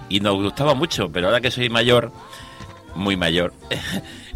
[0.07, 2.11] Y nos gustaba mucho, pero ahora que soy mayor,
[2.95, 3.53] muy mayor,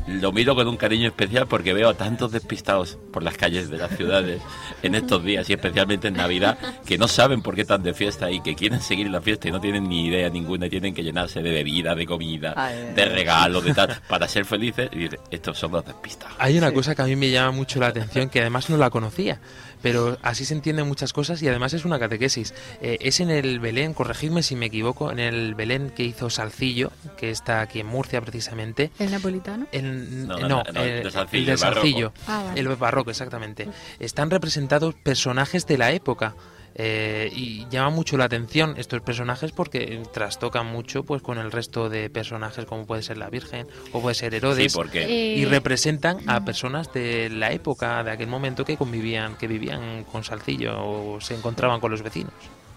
[0.08, 3.78] lo miro con un cariño especial porque veo a tantos despistados por las calles de
[3.78, 4.42] las ciudades
[4.82, 8.30] en estos días y especialmente en Navidad que no saben por qué están de fiesta
[8.32, 11.04] y que quieren seguir la fiesta y no tienen ni idea ninguna y tienen que
[11.04, 15.20] llenarse de bebida, de comida, Ay, de regalos, de tal, para ser felices y dice,
[15.32, 16.36] estos son los despistados.
[16.40, 18.90] Hay una cosa que a mí me llama mucho la atención, que además no la
[18.90, 19.40] conocía,
[19.84, 22.56] pero así se entienden muchas cosas y además es una catequesis.
[22.82, 26.92] Eh, es en el Belén, corregidme si me equivoco, en el Belén que hizo Salcillo,
[27.18, 28.90] que está aquí en Murcia precisamente.
[28.98, 29.68] ¿El napolitano?
[29.72, 31.82] El, No, no, no, no, eh, el de Salcillo, el de el barroco.
[31.82, 32.60] Salcillo, Ah, vale.
[32.60, 33.68] el barroco, exactamente.
[34.00, 36.34] Están representados personajes de la época.
[36.76, 41.90] Eh, y llama mucho la atención estos personajes porque trastocan mucho pues con el resto
[41.90, 45.48] de personajes como puede ser la Virgen o puede ser Herodes Sí, porque- y Eh,
[45.48, 50.74] representan a personas de la época de aquel momento que convivían que vivían con Salcillo
[50.84, 52.34] o se encontraban con los vecinos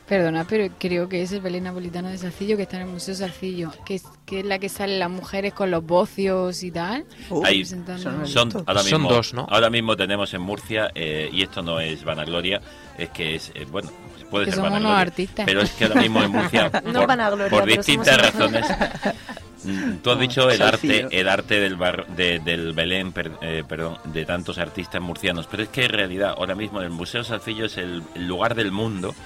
[0.08, 3.14] Perdona, pero creo que es el Belén napolitano de Salcillo que está en el Museo
[3.16, 7.04] Salcillo, que es, que es la que salen las mujeres con los bocios y tal.
[7.44, 9.46] Ahí representando- son, ahora Son mismo, dos, ¿no?
[9.50, 12.60] Ahora mismo tenemos en Murcia, eh, y esto no es vanagloria,
[12.96, 13.90] es que es, eh, bueno,
[14.30, 15.44] puede Que ser somos unos artistas.
[15.44, 18.66] pero es que ahora mismo en Murcia, No por, vanagloria, por distintas somos- razones,
[19.64, 23.64] mm, tú has dicho el arte, el arte del, bar- de- del Belén, per- eh,
[23.68, 27.64] perdón, de tantos artistas murcianos, pero es que en realidad ahora mismo el Museo Salcillo
[27.64, 29.16] es el, el lugar del mundo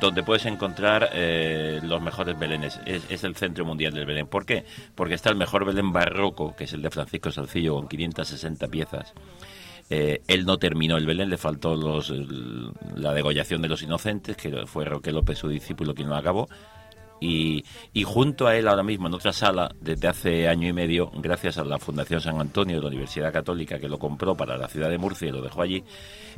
[0.00, 2.80] donde puedes encontrar eh, los mejores belenes.
[2.86, 4.26] Es, el centro mundial del Belén.
[4.26, 4.64] ¿Por qué?
[4.94, 9.14] Porque está el mejor Belén barroco, que es el de Francisco Salcillo, con 560 piezas.
[9.88, 12.10] Eh, él no terminó el Belén, le faltó los,
[12.96, 16.48] la degollación de los inocentes, que fue Roque López, su discípulo, quien lo acabó.
[17.20, 21.10] Y, y junto a él ahora mismo en otra sala, desde hace año y medio,
[21.14, 24.68] gracias a la Fundación San Antonio de la Universidad Católica que lo compró para la
[24.68, 25.84] ciudad de Murcia y lo dejó allí,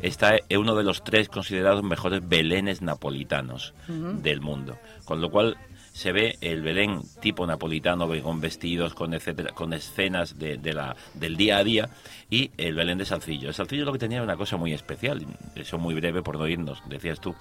[0.01, 4.79] está uno de los tres considerados mejores belenes napolitanos del mundo.
[5.05, 5.57] Con lo cual
[5.99, 10.95] se ve el Belén tipo napolitano con vestidos, con etcétera, con escenas de, de la,
[11.15, 11.91] del día a día
[12.31, 13.49] y el Belén de Salcillo.
[13.49, 15.27] El Salcillo lo que tenía era una cosa muy especial,
[15.57, 17.35] eso muy breve por no irnos, decías tú,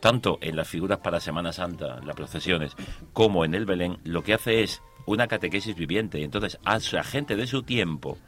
[0.00, 2.76] tanto en las figuras para Semana Santa, las procesiones,
[3.14, 6.22] como en el Belén, lo que hace es una catequesis viviente.
[6.22, 8.18] Entonces, a la gente de su tiempo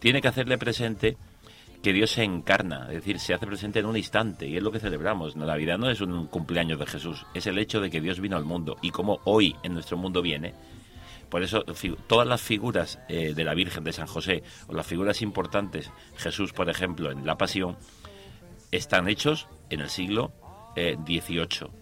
[0.00, 1.18] tiene que hacerle presente
[1.82, 4.72] que Dios se encarna, es decir, se hace presente en un instante, y es lo
[4.72, 5.36] que celebramos.
[5.36, 8.44] Navidad no es un cumpleaños de Jesús, es el hecho de que Dios vino al
[8.44, 10.54] mundo, y como hoy en nuestro mundo viene,
[11.28, 11.62] por eso
[12.06, 16.52] todas las figuras eh, de la Virgen de San José, o las figuras importantes, Jesús,
[16.52, 17.76] por ejemplo, en la Pasión,
[18.70, 20.32] están hechos en el siglo
[20.74, 21.77] eh, XVIII.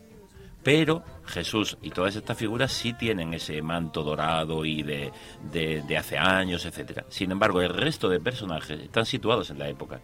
[0.66, 5.12] Pero Jesús y todas estas figuras sí tienen ese manto dorado y de,
[5.52, 7.04] de, hace años, etcétera.
[7.08, 10.00] Sin embargo, el resto de personajes están situados en la época.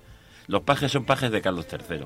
[0.47, 2.05] Los pajes son pajes de Carlos III.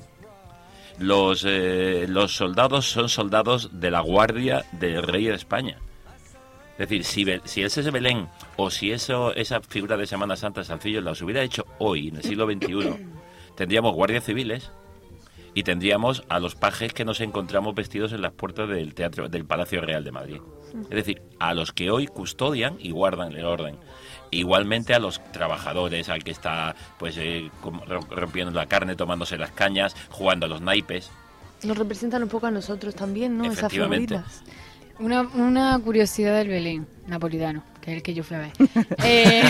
[1.01, 5.77] Los, eh, los soldados son soldados de la guardia del rey de España.
[6.79, 8.27] Es decir, si, si ese es Belén
[8.57, 12.23] o si eso, esa figura de Semana Santa Sancillo las hubiera hecho hoy, en el
[12.23, 13.07] siglo XXI,
[13.55, 14.71] tendríamos guardias civiles
[15.57, 19.47] y tendríamos a los pajes que nos encontramos vestidos en las puertas del teatro del
[19.47, 20.41] Palacio Real de Madrid.
[20.83, 23.79] Es decir, a los que hoy custodian y guardan el orden.
[24.31, 27.51] Igualmente a los trabajadores, al que está pues eh,
[28.11, 31.11] rompiendo la carne, tomándose las cañas, jugando a los naipes.
[31.63, 33.51] Nos representan un poco a nosotros también, ¿no?
[33.51, 34.43] Esas figuritas.
[34.99, 38.53] Una, una curiosidad del Belén napolitano, que es el que yo fui a ver.
[39.03, 39.43] Eh,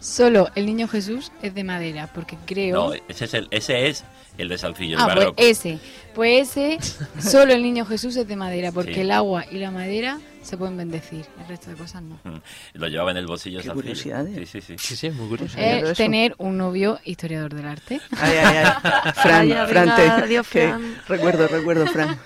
[0.00, 2.88] solo el niño Jesús es de madera, porque creo...
[2.90, 4.04] No, ese es el, ese es
[4.38, 5.34] el de Salcillo, el ah, pues barroco.
[5.42, 5.78] ese.
[6.14, 6.78] Pues ese,
[7.20, 9.00] solo el niño Jesús es de madera, porque Sí.
[9.00, 12.18] el agua y la madera se pueden bendecir, el resto de cosas no.
[12.24, 12.38] Mm,
[12.74, 13.82] Lo llevaba en el bolsillo Qué Salcillo.
[13.82, 14.74] curiosidad, Sí, sí, sí.
[14.78, 15.54] Sí, sí, muy curioso.
[15.58, 18.00] Eh, tener un novio historiador del arte.
[18.18, 19.12] Ay, ay, ay.
[19.22, 20.96] Fran, Vaya, Fran, venga, te- adiós, que- Fran.
[21.08, 22.18] recuerdo, recuerdo, Fran.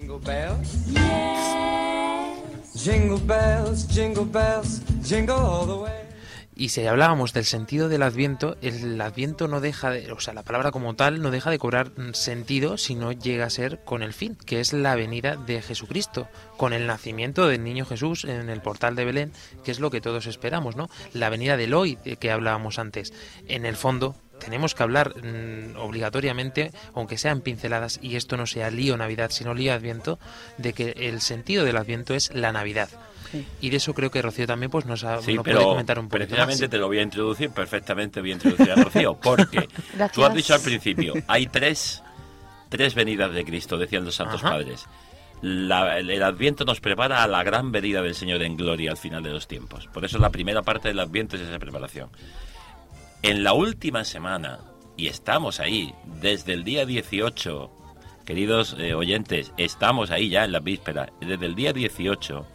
[0.00, 0.68] Jingle bells.
[2.74, 6.07] Jingle bells, jingle bells, jingle all the way.
[6.60, 10.42] Y si hablábamos del sentido del adviento, el adviento no deja de, o sea, la
[10.42, 14.02] palabra como tal no deja de cobrar mm, sentido si no llega a ser con
[14.02, 18.50] el fin, que es la venida de Jesucristo, con el nacimiento del niño Jesús en
[18.50, 19.32] el portal de Belén,
[19.64, 20.90] que es lo que todos esperamos, ¿no?
[21.12, 23.12] La venida del hoy de que hablábamos antes.
[23.46, 28.72] En el fondo, tenemos que hablar mm, obligatoriamente, aunque sean pinceladas, y esto no sea
[28.72, 30.18] lío Navidad, sino lío Adviento,
[30.56, 32.88] de que el sentido del Adviento es la Navidad.
[33.30, 33.46] Sí.
[33.60, 35.98] Y de eso creo que Rocío también pues nos, ha, Sí, nos puede pero comentar
[35.98, 36.70] un poquito precisamente más.
[36.70, 40.12] te lo voy a introducir perfectamente, voy a introducir a Rocío, porque Gracias.
[40.14, 42.02] tú has dicho al principio, hay tres,
[42.68, 44.52] tres venidas de Cristo, decían los santos Ajá.
[44.54, 44.86] padres.
[45.42, 48.96] La- el, el Adviento nos prepara a la gran venida del Señor en gloria al
[48.96, 49.86] final de los tiempos.
[49.92, 52.08] Por eso la primera parte del Adviento es esa preparación.
[53.22, 54.60] En la última semana,
[54.96, 57.70] y estamos ahí, desde el día 18,
[58.24, 62.46] queridos eh, oyentes, estamos ahí ya en la víspera, desde el día 18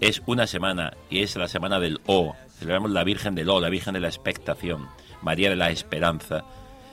[0.00, 2.34] es una semana y es la semana del O.
[2.58, 4.86] Celebramos la Virgen del O, la Virgen de la Expectación,
[5.22, 6.44] María de la Esperanza.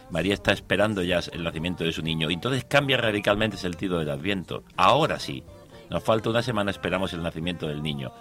[0.09, 2.29] María está esperando ya el nacimiento de su niño.
[2.29, 4.63] Entonces cambia radicalmente el sentido del Adviento.
[4.75, 5.43] Ahora sí,
[5.89, 8.11] nos falta una semana, esperamos el nacimiento del niño.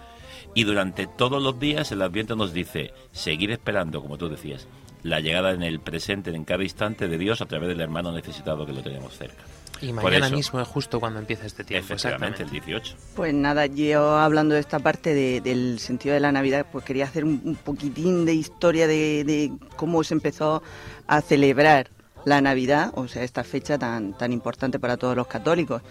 [0.54, 4.68] Y durante todos los días el Adviento nos dice, seguir esperando, como tú decías,
[5.02, 8.64] la llegada en el presente, en cada instante de Dios a través del hermano necesitado
[8.66, 9.42] que lo tenemos cerca.
[9.80, 11.92] Y mañana mismo es justo cuando empieza este tiempo.
[11.94, 12.66] Efectivamente, el exactamente.
[12.90, 12.96] 18.
[13.16, 17.04] Pues nada, yo hablando de esta parte de- del sentido de la Navidad, pues quería
[17.04, 20.62] hacer un, un poquitín de historia de, de cómo se empezó
[21.06, 21.90] a celebrar
[22.24, 25.82] la Navidad, o sea, esta fecha tan, tan importante para todos los católicos.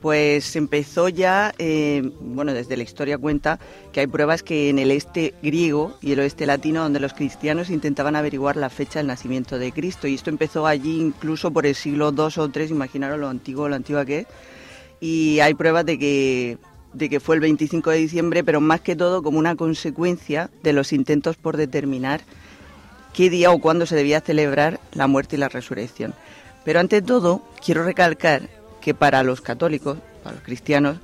[0.00, 3.58] Pues empezó ya, eh, bueno, desde la historia cuenta
[3.92, 7.68] que hay pruebas que en el este griego y el oeste latino, donde los cristianos
[7.68, 11.74] intentaban averiguar la fecha del nacimiento de Cristo, y esto empezó allí incluso por el
[11.74, 14.26] siglo II o III, imaginaros lo antiguo, lo antigua que es,
[15.00, 16.58] y hay pruebas de que,
[16.92, 20.72] de que fue el 25 de diciembre, pero más que todo como una consecuencia de
[20.74, 22.20] los intentos por determinar
[23.14, 26.14] qué día o cuándo se debía celebrar la muerte y la resurrección.
[26.64, 28.57] Pero ante todo, quiero recalcar
[28.88, 30.96] que para los católicos, para los cristianos,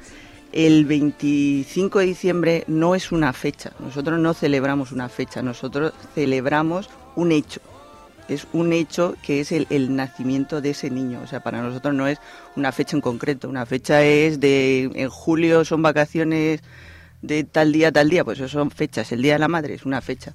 [0.53, 3.73] el 25 de diciembre no es una fecha.
[3.79, 7.61] Nosotros no celebramos una fecha, nosotros celebramos un hecho.
[8.27, 11.21] Es un hecho que es el, nacimiento de ese niño.
[11.23, 12.21] O sea, para nosotros no es
[12.57, 13.51] una fecha en concreto.
[13.51, 16.63] Una fecha es de en julio son vacaciones
[17.21, 18.25] de tal día, tal día.
[18.25, 19.13] Pues eso son fechas.
[19.13, 20.33] El Día de la Madre es una fecha.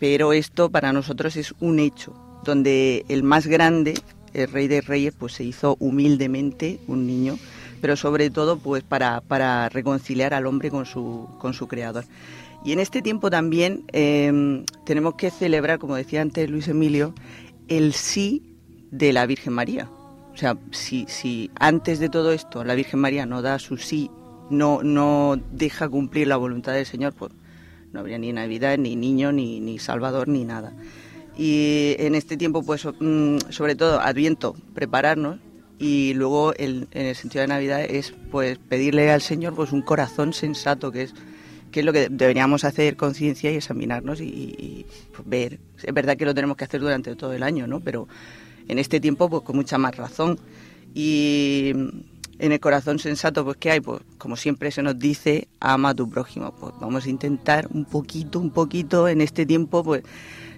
[0.00, 3.94] Pero esto para nosotros es un hecho, donde el más grande,
[4.34, 7.38] el Rey de Reyes, pues se hizo humildemente un niño,
[7.80, 12.04] pero sobre todo pues para, para reconciliar al hombre con su, con su creador.
[12.64, 17.14] Y en este tiempo también eh, tenemos que celebrar, como decía antes Luis Emilio,
[17.68, 18.42] el sí
[18.90, 19.88] de la Virgen María.
[20.32, 24.10] O sea, si, si antes de todo esto la Virgen María no da su sí,
[24.50, 27.32] no, no deja cumplir la voluntad del Señor, pues
[27.92, 30.72] no habría ni Navidad, ni niño, ni, ni Salvador, ni nada.
[31.38, 35.38] Y en este tiempo, pues mm, sobre todo Adviento, prepararnos
[35.78, 39.82] y luego el- en el sentido de Navidad es pues pedirle al Señor pues un
[39.82, 41.14] corazón sensato, que es
[41.70, 45.60] que es lo que deberíamos hacer conciencia y examinarnos y, pues, ver.
[45.82, 47.80] Es verdad que lo tenemos que hacer durante todo el año, ¿no?
[47.80, 48.08] Pero
[48.68, 50.38] en este tiempo pues con mucha más razón.
[50.94, 51.72] Y
[52.38, 53.80] en el corazón sensato, pues ¿qué hay?
[53.80, 56.54] Pues como siempre se nos dice, ama a tu prójimo.
[56.58, 60.02] Pues vamos a intentar un poquito, un poquito en este tiempo, pues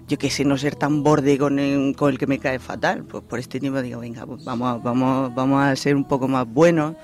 [0.07, 3.03] yo qué sé, no ser tan borde con el, con el que me cae fatal.
[3.03, 6.47] Pues por este tiempo digo, venga, pues vamos, vamos, vamos a ser un poco más
[6.47, 6.95] buenos.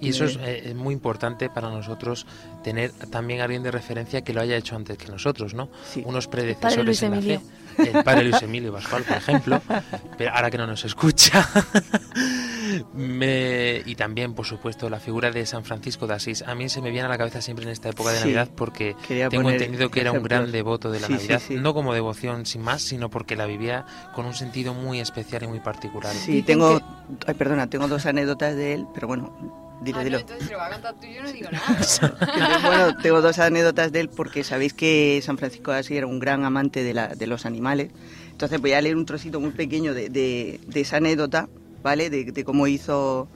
[0.00, 2.26] Y eso es eh, muy importante para nosotros
[2.64, 5.68] tener también a alguien de referencia que lo haya hecho antes que nosotros, ¿no?
[6.04, 7.40] Unos predecesores Luis en la fe.
[7.78, 9.60] El padre Luis Emilio Pascual, por ejemplo,
[10.18, 11.46] pero ahora que no nos escucha.
[12.94, 16.42] Me- y también, por supuesto, la figura de San Francisco de Asís.
[16.42, 18.48] A mí se me viene a la cabeza siempre en esta época de Sí, Navidad
[18.54, 21.54] porque quería tengo entendido que era un gran devoto de la Sí, sí, Navidad, sí.
[21.56, 23.84] no como devoción sin más, sino porque la vivía
[24.14, 26.14] con un sentido muy especial y muy particular.
[26.14, 26.80] Sí, tengo,
[27.26, 30.18] ay, perdona, tengo dos anécdotas de él, pero bueno, dilo, dilo.
[30.18, 32.60] Entonces, si lo va a contar tú, yo no digo nada.
[32.62, 36.18] Bueno, tengo dos anécdotas de él porque sabéis que San Francisco de Asís era un
[36.18, 37.90] gran amante de, la, de los animales.
[38.30, 41.48] Entonces voy a leer un trocito muy pequeño de, de- de esa anécdota,
[41.82, 42.08] ¿vale?
[42.10, 43.28] De, cómo hizo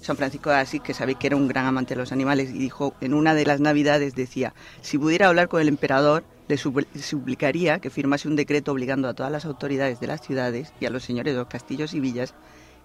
[0.00, 2.58] San Francisco de Asís, que sabéis que era un gran amante de los animales, y
[2.58, 6.86] dijo, en una de las navidades decía, si pudiera hablar con el emperador, le supl-
[7.00, 10.90] suplicaría que firmase un decreto obligando a todas las autoridades de las ciudades y a
[10.90, 12.34] los señores de los castillos y villas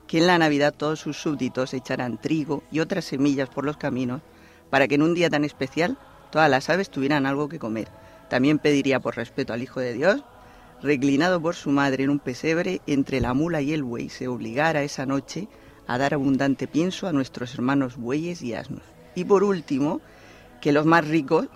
[0.07, 4.21] que en la Navidad todos sus súbditos echaran trigo y otras semillas por los caminos
[4.69, 5.97] para que en un día tan especial
[6.31, 7.87] todas las aves tuvieran algo que comer.
[8.29, 10.23] También pediría por respeto al Hijo de Dios,
[10.81, 14.83] reclinado por su madre en un pesebre entre la mula y el buey, se obligara
[14.83, 15.47] esa noche
[15.87, 18.83] a dar abundante pienso a nuestros hermanos bueyes y asnos.
[19.13, 20.01] Y por último,
[20.61, 21.47] que los más ricos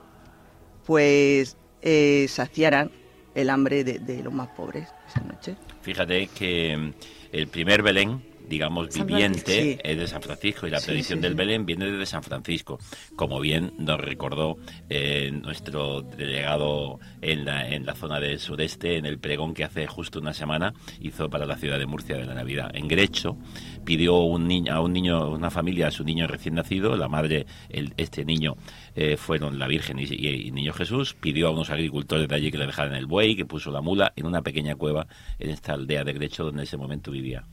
[0.86, 2.92] pues eh, saciaran
[3.36, 5.56] el hambre de, de los más pobres esa noche.
[5.82, 6.94] Fíjate que mm,
[7.32, 11.36] el primer Belén, digamos, viviente, es de San Francisco y la tradición del.
[11.36, 12.80] Belén viene desde San Francisco,
[13.16, 14.58] como bien nos recordó
[14.90, 19.88] eh, nuestro delegado en la, en la zona del sureste, en el pregón que hace
[19.88, 22.72] justo una semana hizo para la ciudad de Murcia de la Navidad.
[22.74, 23.38] En Grecho
[23.86, 27.46] pidió un niño, a un niño, una familia, a su niño recién nacido, la madre,
[27.70, 28.56] el, este niño
[28.96, 32.52] eh, fueron la Virgen y, y- y Niño Jesús, pidió a unos agricultores de allí
[32.52, 35.74] que le dejaran el buey, que puso la mula en una pequeña cueva en esta
[35.74, 37.46] aldea de Grecho donde en ese momento vivía.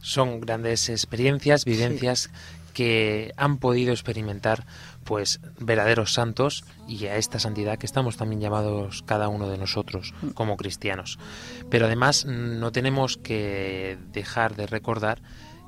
[0.00, 2.30] Son grandes experiencias, vivencias
[2.74, 4.66] que han podido experimentar
[5.04, 10.12] pues verdaderos santos y a esta santidad que estamos también llamados cada uno de nosotros
[10.34, 11.18] como cristianos.
[11.70, 15.22] Pero además mm, no tenemos que dejar de recordar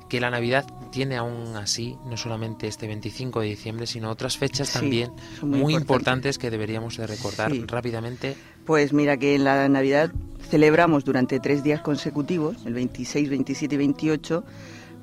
[0.09, 4.69] que la Navidad tiene aún así no solamente este 25 de diciembre, sino otras fechas
[4.69, 7.63] Sí, también muy, muy importantes que deberíamos de recordar Sí.
[7.67, 8.35] rápidamente.
[8.65, 10.11] Pues mira que en la Navidad
[10.49, 14.43] celebramos durante tres días consecutivos, el 26, 27 y 28,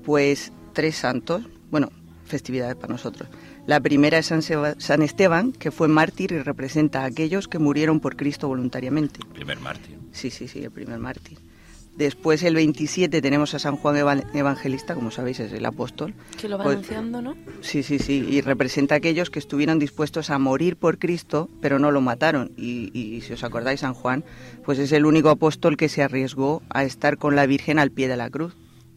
[0.05, 1.91] pues tres santos, bueno,
[2.25, 3.29] festividades para nosotros.
[3.67, 7.59] La primera es San, Seba- San Esteban, que fue mártir y representa a aquellos que
[7.59, 9.21] murieron por Cristo voluntariamente.
[9.33, 9.99] Primer mártir.
[10.13, 11.39] Sí, sí, sí, el primer mártir.
[11.97, 16.13] Después el 27 tenemos a San Juan Evan- Evangelista, como sabéis es el apóstol.
[16.41, 17.37] Que lo va Pues- anunciando, ¿no?
[17.61, 21.79] Sí, sí, sí, y representa a aquellos que estuvieron dispuestos a morir por Cristo, pero
[21.79, 22.51] no lo mataron.
[22.57, 24.25] Y, y si os acordáis, San Juan,
[24.65, 28.09] pues es el único apóstol que se arriesgó a estar con la Virgen al pie
[28.09, 28.57] de la cruz,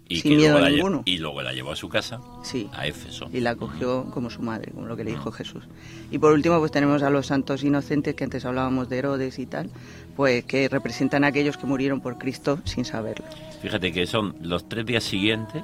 [0.10, 1.02] Y, sin miedo luego la lle- ninguno.
[1.06, 2.70] y luego la llevó a su casa, Sí.
[2.74, 3.30] a Éfeso.
[3.34, 5.64] Y la acogió como su madre, como lo que le dijo Jesús.
[6.12, 9.46] Y por último, pues tenemos a los santos inocentes, que antes hablábamos de Herodes y
[9.46, 9.70] tal,
[10.16, 13.26] pues que representan a aquellos que murieron por Cristo sin saberlo.
[13.62, 15.64] Fíjate que son los tres días siguientes,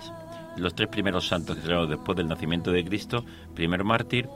[0.58, 3.24] los tres primeros santos que tenemos después del nacimiento de Cristo,
[3.56, 4.28] primer mártir,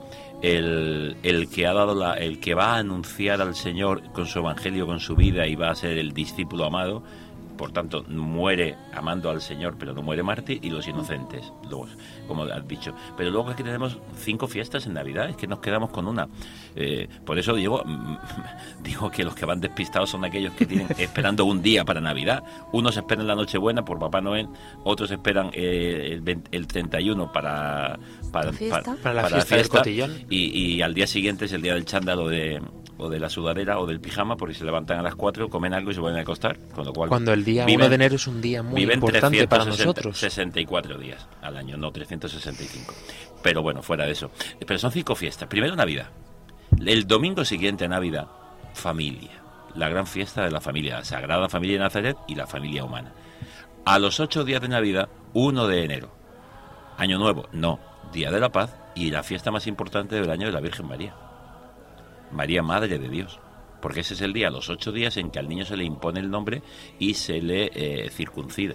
[0.42, 4.38] el, el que ha dado la, el que va a anunciar al Señor con su
[4.38, 7.02] evangelio, con su vida y va a ser el discípulo amado,
[7.58, 11.90] por tanto muere amando al Señor, pero no muere mártir, y los inocentes, los,
[12.26, 12.94] como has dicho.
[13.18, 16.26] Pero luego es que tenemos cinco fiestas en Navidad, es que nos quedamos con una.
[16.74, 17.84] Eh, por eso digo,
[18.82, 22.42] digo que los que van despistados son aquellos que tienen esperando un día para Navidad.
[22.72, 24.48] Unos esperan la Nochebuena por Papá Noel,
[24.84, 27.98] otros esperan eh, el, 20 el 31 para,
[28.32, 28.82] para, ¿La fiesta?
[28.82, 30.12] para- Para la para fiesta del cotillón.
[30.30, 32.60] Y, y al día siguiente es el día del chándal o de,
[32.98, 35.90] o de la sudadera o del pijama, porque se levantan a las 4, comen algo
[35.90, 36.58] y se vuelven a acostar.
[36.74, 38.96] Con lo cual Cuando el día viven- 1 de enero es un día muy viven
[38.96, 40.18] importante para 360 nosotros.
[40.18, 42.92] 64 días al año, no 365.
[43.42, 44.30] Pero bueno, fuera de eso.
[44.66, 45.48] Pero son cinco fiestas.
[45.48, 46.08] Primero Navidad.
[46.84, 48.26] El domingo siguiente a Navidad,
[48.74, 49.30] familia.
[49.74, 53.12] La gran fiesta de la familia, la Sagrada Familia de Nazaret y la familia humana.
[53.84, 56.10] A los ocho días de Navidad, 1 de enero.
[56.96, 57.78] Año Nuevo, no.
[58.12, 61.14] Día de la Paz y la fiesta más importante del año de la Virgen María.
[62.32, 63.40] María, Madre de Dios.
[63.80, 66.18] Porque ese es el día, los ocho días en que al niño se le impone
[66.20, 66.62] el nombre
[66.98, 68.74] y se le eh, circuncida.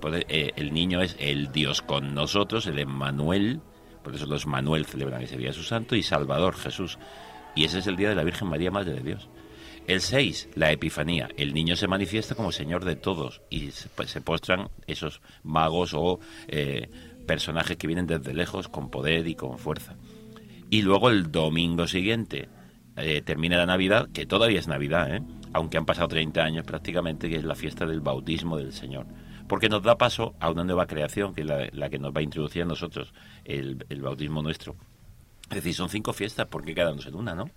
[0.00, 3.60] Por- eh, el niño es el Dios con nosotros, el Emmanuel,
[4.04, 6.98] por eso los Manuel celebran ese día su santo, y Salvador, Jesús.
[7.56, 9.28] Y ese es el día de la Virgen María, Madre de Dios.
[9.88, 11.28] El 6, la Epifanía.
[11.36, 16.20] El niño se manifiesta como Señor de todos y se, pues, postran esos magos o
[16.46, 16.88] eh,
[17.26, 19.96] personajes que vienen desde lejos con poder y con fuerza.
[20.70, 22.48] Y luego el domingo siguiente,
[22.96, 25.22] eh, termina la Navidad, que todavía es Navidad, ¿eh?
[25.52, 29.06] aunque han pasado 30 años prácticamente, que es la fiesta del bautismo del Señor.
[29.48, 32.20] Porque nos da paso a una nueva creación, que es la, la que nos va
[32.20, 33.12] a introducir a nosotros,
[33.44, 34.76] el, el bautismo nuestro.
[35.50, 37.50] Es decir, son cinco fiestas, ¿por qué quedarnos en una, no?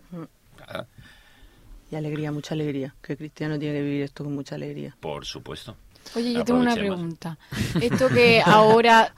[1.89, 2.93] Y alegría, mucha alegría.
[3.01, 4.95] Que el cristiano tiene que vivir esto con mucha alegría.
[4.99, 5.77] por supuesto.
[6.15, 7.37] Oye, yo tengo una pregunta.
[7.81, 9.13] Esto que ahora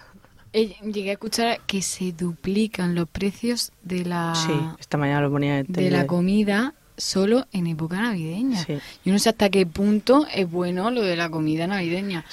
[0.65, 5.59] llegué a escuchar que se duplican los precios de la Sí, esta mañana lo ponía
[5.59, 5.71] en Ah.
[5.73, 8.65] de la comida solo en época navideña.
[8.67, 12.25] Yo no sé hasta qué punto es bueno lo de la comida navideña.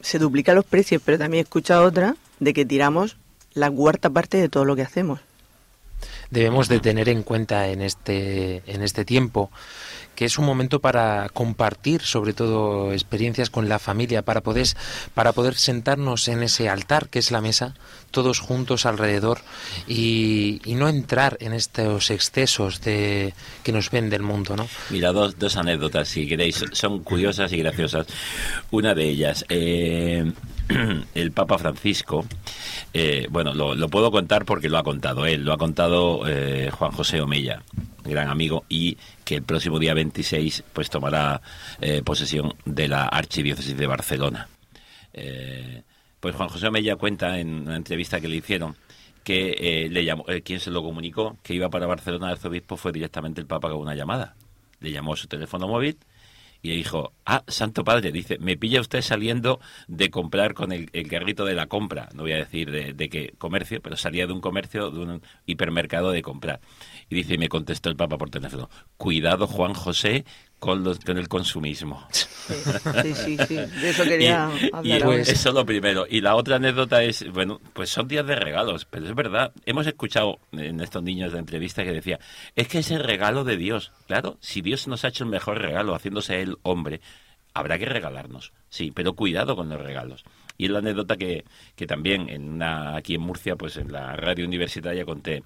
[0.00, 3.16] Se duplican los precios, pero también he escuchado otra de que tiramos
[3.54, 5.20] la cuarta parte de todo lo que hacemos.
[6.30, 9.50] Debemos de tener en cuenta en este, en este tiempo
[10.16, 14.66] que es un momento para compartir sobre todo experiencias con la familia, para poder,
[15.14, 17.74] para poder sentarnos en ese altar que es la mesa,
[18.10, 19.40] todos juntos alrededor
[19.86, 23.32] y, no entrar en estos excesos de,
[23.62, 24.68] que nos ven del mundo, ¿no?
[24.90, 28.06] Mira, dos, dos anécdotas, si queréis, son curiosas y graciosas.
[28.70, 30.32] Una de ellas, eh,
[31.14, 32.24] el Papa Francisco,
[32.92, 36.70] eh, bueno, lo, lo puedo contar porque lo ha contado él, lo ha contado eh,
[36.72, 37.62] Juan José Omella,
[38.04, 41.40] gran amigo, y que el próximo día 26 pues tomará
[41.80, 44.48] eh, posesión de la Archidiócesis de Barcelona.
[46.20, 48.76] Pues Juan José Omella cuenta en una entrevista que le hicieron
[49.24, 53.40] que le llamó, quien se lo comunicó que iba para Barcelona el arzobispo fue directamente
[53.40, 54.36] el Papa con una llamada.
[54.80, 55.96] Le llamó a su teléfono móvil
[56.72, 61.08] y dijo, ah, Santo Padre, dice, me pilla usted saliendo de comprar con el, el
[61.08, 64.32] carrito de la compra, no voy a decir de, de qué comercio, pero salía de
[64.32, 66.60] un comercio, de un hipermercado de comprar.
[67.08, 70.24] Y dice, y me contestó el Papa por teléfono, cuidado Juan José
[70.58, 72.06] con, los, con el consumismo.
[72.10, 73.56] Sí, sí, sí.
[73.56, 75.20] De eso quería Y- hablar y ahora.
[75.22, 76.06] eso es lo primero.
[76.08, 79.52] Y la otra anécdota es, bueno, pues son días de regalos, pero es verdad.
[79.66, 82.18] Hemos escuchado en estos niños de entrevista que decía,
[82.54, 83.92] es que es el regalo de Dios.
[84.06, 87.00] Claro, si Dios nos ha hecho el mejor regalo haciéndose el hombre,
[87.54, 88.52] habrá que regalarnos.
[88.68, 90.24] Sí, pero cuidado con los regalos.
[90.58, 91.44] Y es la anécdota que,
[91.74, 95.42] que también en una, aquí en Murcia, pues en la radio universitaria conté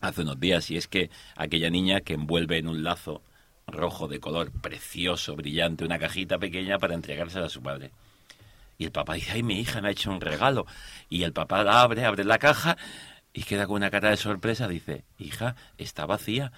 [0.00, 3.22] hace unos días, y es que aquella niña que envuelve en un lazo
[3.72, 7.90] rojo de color precioso, brillante, una cajita pequeña para entregársela a su padre.
[8.78, 10.66] Y el papá dice, ay, mi hija me ha hecho un regalo.
[11.08, 12.76] Y el papá abre, abre la caja
[13.32, 14.68] y queda con una cara de sorpresa.
[14.68, 16.52] Dice, hija, está vacía.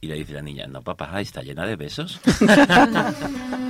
[0.00, 2.20] Y le dice la niña, no, papá, está llena de besos.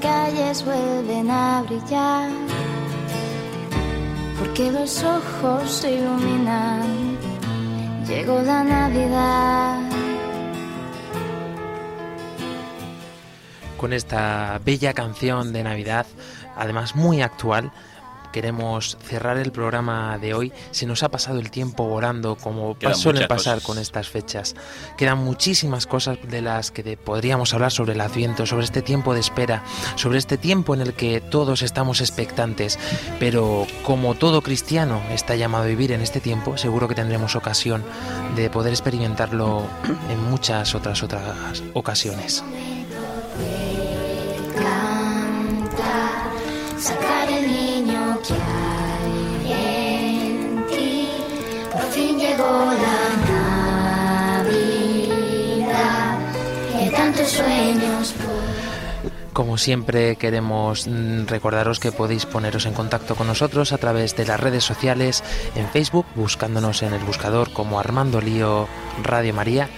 [0.00, 2.30] calles vuelven a brillar.
[4.38, 7.18] Porque los ojos se iluminan.
[8.06, 9.80] Llegó la Navidad.
[13.76, 16.06] Con esta bella canción de Navidad,
[16.56, 17.70] además muy actual,
[18.32, 20.52] queremos cerrar el programa de hoy.
[20.70, 23.66] Se nos ha pasado el tiempo volando como suele pasar cosas.
[23.66, 24.54] con estas fechas.
[24.96, 29.20] Quedan muchísimas cosas de las que podríamos hablar sobre el Adviento, sobre este tiempo de
[29.20, 29.62] espera,
[29.96, 32.78] sobre este tiempo en el que todos estamos expectantes.
[33.18, 37.84] Pero como todo cristiano está llamado a vivir en este tiempo, seguro que tendremos ocasión
[38.36, 39.62] de poder experimentarlo
[40.10, 42.42] en muchas otras otras ocasiones.
[52.38, 53.00] Llegó la
[54.44, 56.18] Navidad
[56.72, 58.14] que tantos sueños
[59.38, 64.26] Como siempre queremos mm, recordaros que podéis poneros en contacto con nosotros a través de
[64.26, 65.22] las redes sociales
[65.54, 68.66] en Facebook, buscándonos en el buscador como Armando Lío
[69.04, 69.68] Radio María,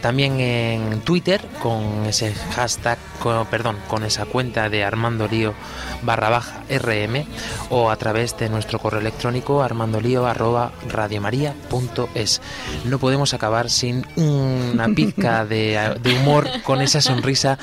[0.00, 5.54] también en Twitter con ese hashtag, con- perdón, con esa cuenta de Armando Lío
[6.02, 7.26] barra baja RM
[7.70, 12.40] o a través de nuestro correo electrónico armandolío arroba radiomaria.es.
[12.84, 17.58] No podemos acabar sin una pizca de, de humor con esa sonrisa.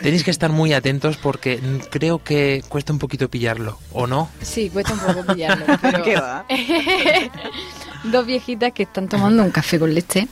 [0.00, 0.83] Tenéis que estar muy atentos
[1.22, 1.58] porque
[1.90, 4.28] creo que cuesta un poquito pillarlo, ¿o no?
[4.42, 5.64] Sí, cuesta un poco pillarlo.
[5.82, 6.02] Pero...
[6.02, 6.44] ¿Qué va?
[8.04, 10.28] Dos viejitas que están tomando un café con leche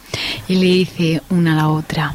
[0.49, 2.15] y le dice una a la otra,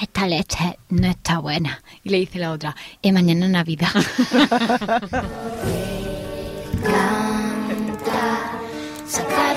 [0.00, 1.82] esta leche no está buena.
[2.04, 3.88] Y le dice la otra, y mañana es Navidad.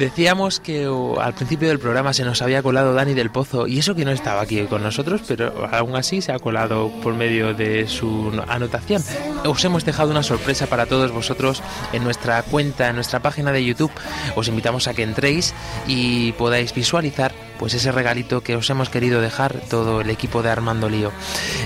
[0.00, 0.88] Decíamos que
[1.20, 4.12] al principio del programa se nos había colado Dani del Pozo y eso que no
[4.12, 9.04] estaba aquí con nosotros, pero aún así se ha colado por medio de su anotación.
[9.44, 13.62] Os hemos dejado una sorpresa para todos vosotros en nuestra cuenta, en nuestra página de
[13.62, 13.92] YouTube.
[14.36, 15.52] Os invitamos a que entréis
[15.86, 20.48] y podáis visualizar pues ese regalito que os hemos querido dejar todo el equipo de
[20.48, 21.12] Armando Lío.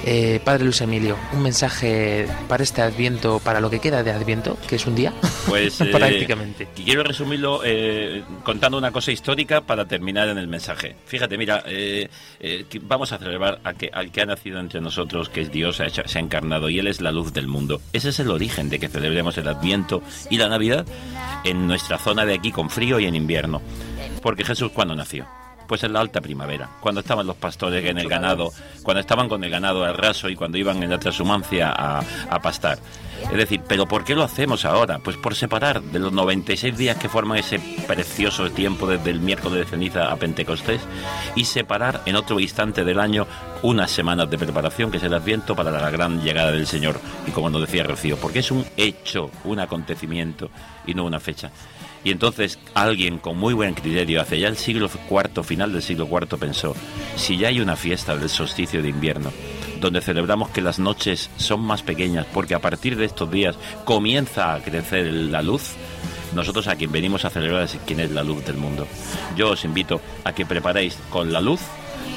[0.05, 4.59] Eh, Padre Luis Emilio, un mensaje para este Adviento, para lo que queda de Adviento,
[4.67, 5.13] que es un día,
[5.47, 6.67] Pues eh, prácticamente.
[6.75, 10.97] quiero resumirlo eh, contando una cosa histórica para terminar en el mensaje.
[11.07, 12.09] Fíjate, mira, eh,
[12.83, 15.85] vamos a celebrar a que, al que ha nacido entre nosotros, que es Dios, se
[15.85, 17.81] ha, hecho- se ha encarnado y Él es la luz del mundo.
[17.93, 20.85] Ese es el origen de que celebremos el Adviento y la Navidad
[21.45, 23.63] en nuestra zona de aquí con frío y en invierno.
[24.23, 25.27] Porque Jesús, ¿cuándo nació?
[25.67, 28.53] Pues en la alta primavera, cuando estaban los pastores en el ganado,
[28.83, 32.41] cuando estaban con el ganado al raso y cuando iban en la transhumancia a, a
[32.41, 32.79] pastar.
[33.23, 34.99] Es decir, ¿pero por qué lo hacemos ahora?
[34.99, 39.61] Pues por separar de los 96 días que forman ese precioso tiempo desde el miércoles
[39.61, 40.81] de ceniza a Pentecostés
[41.35, 43.27] y separar en otro instante del año
[43.63, 47.01] unas semanas de preparación que es el Adviento para la gran llegada del Señor.
[47.27, 50.51] Y como nos decía Rocío, porque es un hecho, un acontecimiento
[50.87, 51.51] y no una fecha.
[52.05, 56.07] Y entonces alguien con muy buen criterio, hace ya el siglo IV, final del siglo
[56.07, 56.77] IV, pensó,
[57.17, 59.33] si ya hay una fiesta del solsticio de invierno,
[59.81, 64.55] donde celebramos que las noches son más pequeñas, porque a partir de estos días comienza
[64.55, 65.73] a crecer la luz,
[66.35, 68.87] nosotros a quien venimos a celebrar es quien es la luz del mundo.
[69.37, 71.61] Yo os invito a que preparéis con la luz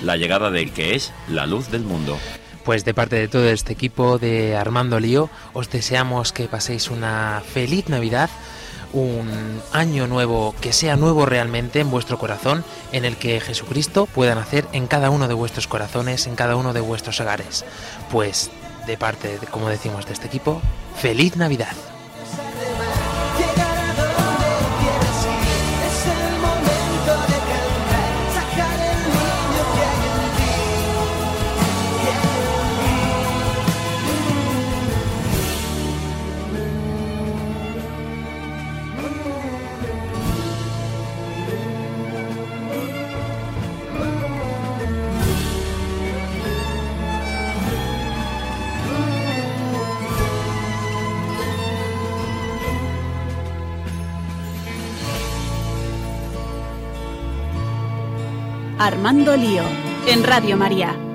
[0.04, 2.18] la llegada del que es la luz del mundo.
[2.66, 7.42] Pues de parte de todo este equipo de Armando Lío, os deseamos que paséis una
[7.54, 8.30] feliz Navidad,
[8.94, 14.36] un año nuevo que sea nuevo realmente en vuestro corazón, en el que Jesucristo pueda
[14.36, 17.66] nacer en cada uno de vuestros corazones, en cada uno de vuestros hogares.
[18.12, 18.50] Pues
[18.86, 20.62] de parte, como decimos, de este equipo,
[20.96, 21.76] feliz Navidad.
[58.80, 59.64] Armando Lío,
[60.06, 61.07] en Radio María.